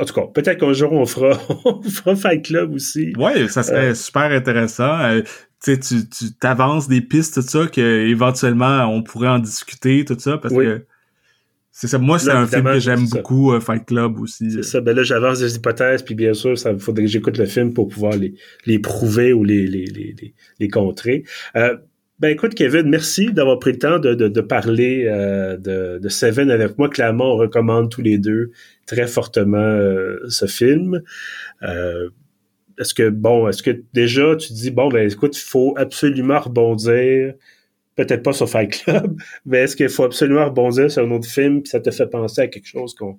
[0.00, 3.12] en tout cas, peut-être qu'un jour on fera, on fera Fight Club aussi.
[3.16, 4.98] Ouais, ça serait super intéressant.
[5.62, 10.18] tu tu tu t'avances des pistes tout ça que éventuellement on pourrait en discuter tout
[10.18, 10.84] ça parce que
[11.74, 11.98] c'est ça.
[11.98, 14.50] Moi, c'est un film que j'aime beaucoup, Fight Club aussi.
[14.50, 14.80] C'est ça.
[14.82, 17.88] Ben là, j'avance des hypothèses, puis bien sûr, ça faudrait que j'écoute le film pour
[17.88, 18.34] pouvoir les,
[18.66, 21.24] les prouver ou les, les, les, les contrer.
[21.56, 21.78] Euh,
[22.22, 26.52] ben écoute, Kevin, merci d'avoir pris le temps de, de, parler euh, de, de, Seven
[26.52, 26.88] avec moi.
[26.88, 28.52] Clairement, on recommande tous les deux
[28.86, 31.02] très fortement euh, ce film.
[31.64, 32.10] Euh,
[32.78, 37.34] est-ce que, bon, est-ce que déjà tu dis, bon, ben écoute, il faut absolument rebondir
[37.96, 41.60] peut-être pas sur Fight Club, mais est-ce qu'il faut absolument rebondir sur un autre film
[41.60, 43.18] puis ça te fait penser à quelque chose qu'on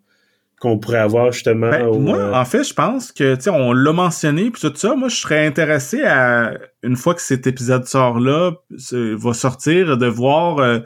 [0.63, 3.73] qu'on pourrait avoir justement ben, moi euh, en fait je pense que tu sais on
[3.73, 6.53] l'a mentionné puis tout ça moi je serais intéressé à
[6.83, 10.79] une fois que cet épisode sort là va sortir de voir euh,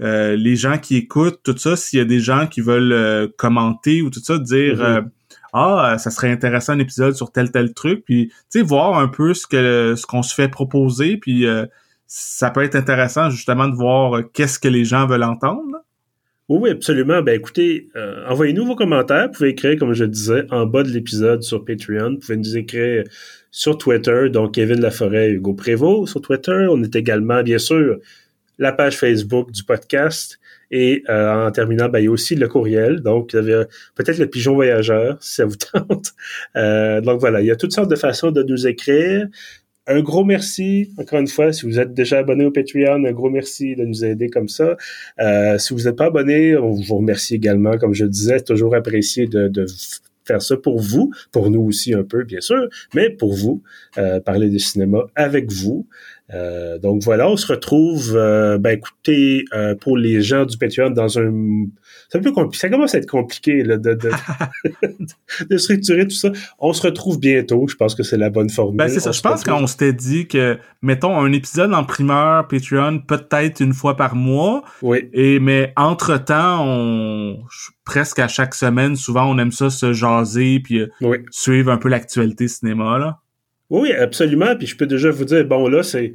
[0.00, 4.00] euh, les gens qui écoutent tout ça s'il y a des gens qui veulent commenter
[4.00, 5.08] ou tout ça dire mm-hmm.
[5.52, 9.08] ah ça serait intéressant un épisode sur tel tel truc puis tu sais voir un
[9.08, 11.46] peu ce que ce qu'on se fait proposer puis
[12.06, 15.76] ça peut être intéressant justement de voir qu'est-ce que les gens veulent entendre.
[16.48, 17.20] Oui, absolument.
[17.20, 19.26] Ben écoutez, euh, envoyez-nous vos commentaires.
[19.26, 22.12] Vous pouvez écrire, comme je disais, en bas de l'épisode sur Patreon.
[22.12, 23.04] Vous pouvez nous écrire
[23.50, 26.66] sur Twitter, donc Kevin Laforêt, Hugo Prévost sur Twitter.
[26.70, 27.98] On est également, bien sûr,
[28.58, 30.40] la page Facebook du podcast.
[30.70, 33.02] Et euh, en terminant, ben, il y a aussi le courriel.
[33.02, 36.14] Donc, peut-être le pigeon voyageur, si ça vous tente.
[37.04, 39.28] donc voilà, il y a toutes sortes de façons de nous écrire
[39.88, 43.30] un gros merci, encore une fois, si vous êtes déjà abonné au Patreon, un gros
[43.30, 44.76] merci de nous aider comme ça.
[45.18, 49.26] Euh, si vous n'êtes pas abonné, on vous remercie également, comme je disais, toujours apprécié
[49.26, 49.66] de,
[50.26, 53.62] faire ça pour vous, pour nous aussi un peu, bien sûr, mais pour vous,
[53.96, 55.86] euh, parler de cinéma avec vous.
[56.34, 59.44] Euh, donc voilà, on se retrouve, ben écoutez,
[59.80, 61.66] pour les gens du Patreon dans un
[62.08, 62.58] c'est un peu compliqué.
[62.58, 64.10] Ça commence à être compliqué là, de, de,
[65.50, 66.30] de, structurer tout ça.
[66.58, 67.68] On se retrouve bientôt.
[67.68, 68.78] Je pense que c'est la bonne formule.
[68.78, 69.12] Ben, c'est ça.
[69.12, 73.96] je pense qu'on s'était dit que, mettons, un épisode en primeur Patreon, peut-être une fois
[73.96, 74.64] par mois.
[74.80, 75.10] Oui.
[75.12, 77.40] Et, mais entre-temps, on,
[77.84, 81.90] presque à chaque semaine, souvent, on aime ça se jaser puis euh, suivre un peu
[81.90, 83.20] l'actualité cinéma, là.
[83.70, 84.56] Oui, absolument.
[84.56, 86.14] Puis je peux déjà vous dire, bon, là, c'est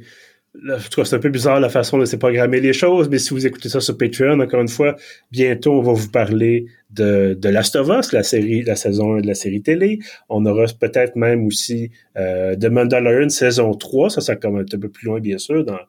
[0.62, 3.44] Là, c'est un peu bizarre la façon de se programmer les choses, mais si vous
[3.44, 4.94] écoutez ça sur Patreon, encore une fois,
[5.32, 9.22] bientôt on va vous parler de, de Last of Us, la série, la saison 1
[9.22, 9.98] de la série télé.
[10.28, 14.88] On aura peut-être même aussi euh, The Mandalorian saison 3, ça, ça comme un peu
[14.88, 15.80] plus loin, bien sûr, dans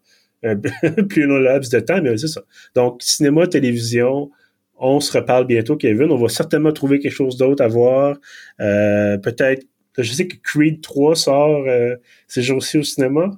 [0.41, 0.55] un
[1.09, 2.41] plus long laps de temps, mais c'est ça.
[2.73, 4.31] Donc, cinéma, télévision,
[4.77, 6.11] on se reparle bientôt, Kevin.
[6.11, 8.17] On va certainement trouver quelque chose d'autre à voir.
[8.59, 9.65] Euh, peut-être,
[9.97, 11.95] je sais que Creed 3 sort euh,
[12.27, 13.31] ces jours-ci au cinéma?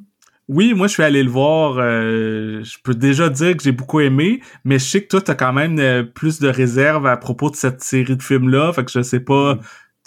[0.49, 1.77] Oui, moi je suis allé le voir.
[1.77, 5.35] Euh, je peux déjà dire que j'ai beaucoup aimé, mais je sais que toi t'as
[5.35, 8.71] quand même euh, plus de réserves à propos de cette série de films là.
[8.71, 9.59] Fait que je sais pas, mm.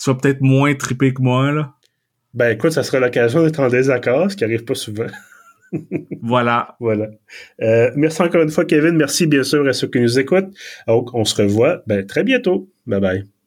[0.02, 1.74] tu vas peut-être moins trippé que moi là.
[2.32, 5.06] Ben écoute, ça sera l'occasion d'être en désaccord, ce qui arrive pas souvent.
[6.22, 6.76] voilà.
[6.80, 7.08] Voilà.
[7.60, 8.96] Euh, merci encore une fois, Kevin.
[8.96, 10.54] Merci bien sûr à ceux qui nous écoutent.
[10.86, 12.68] Donc, on se revoit ben, très bientôt.
[12.86, 13.39] Bye bye.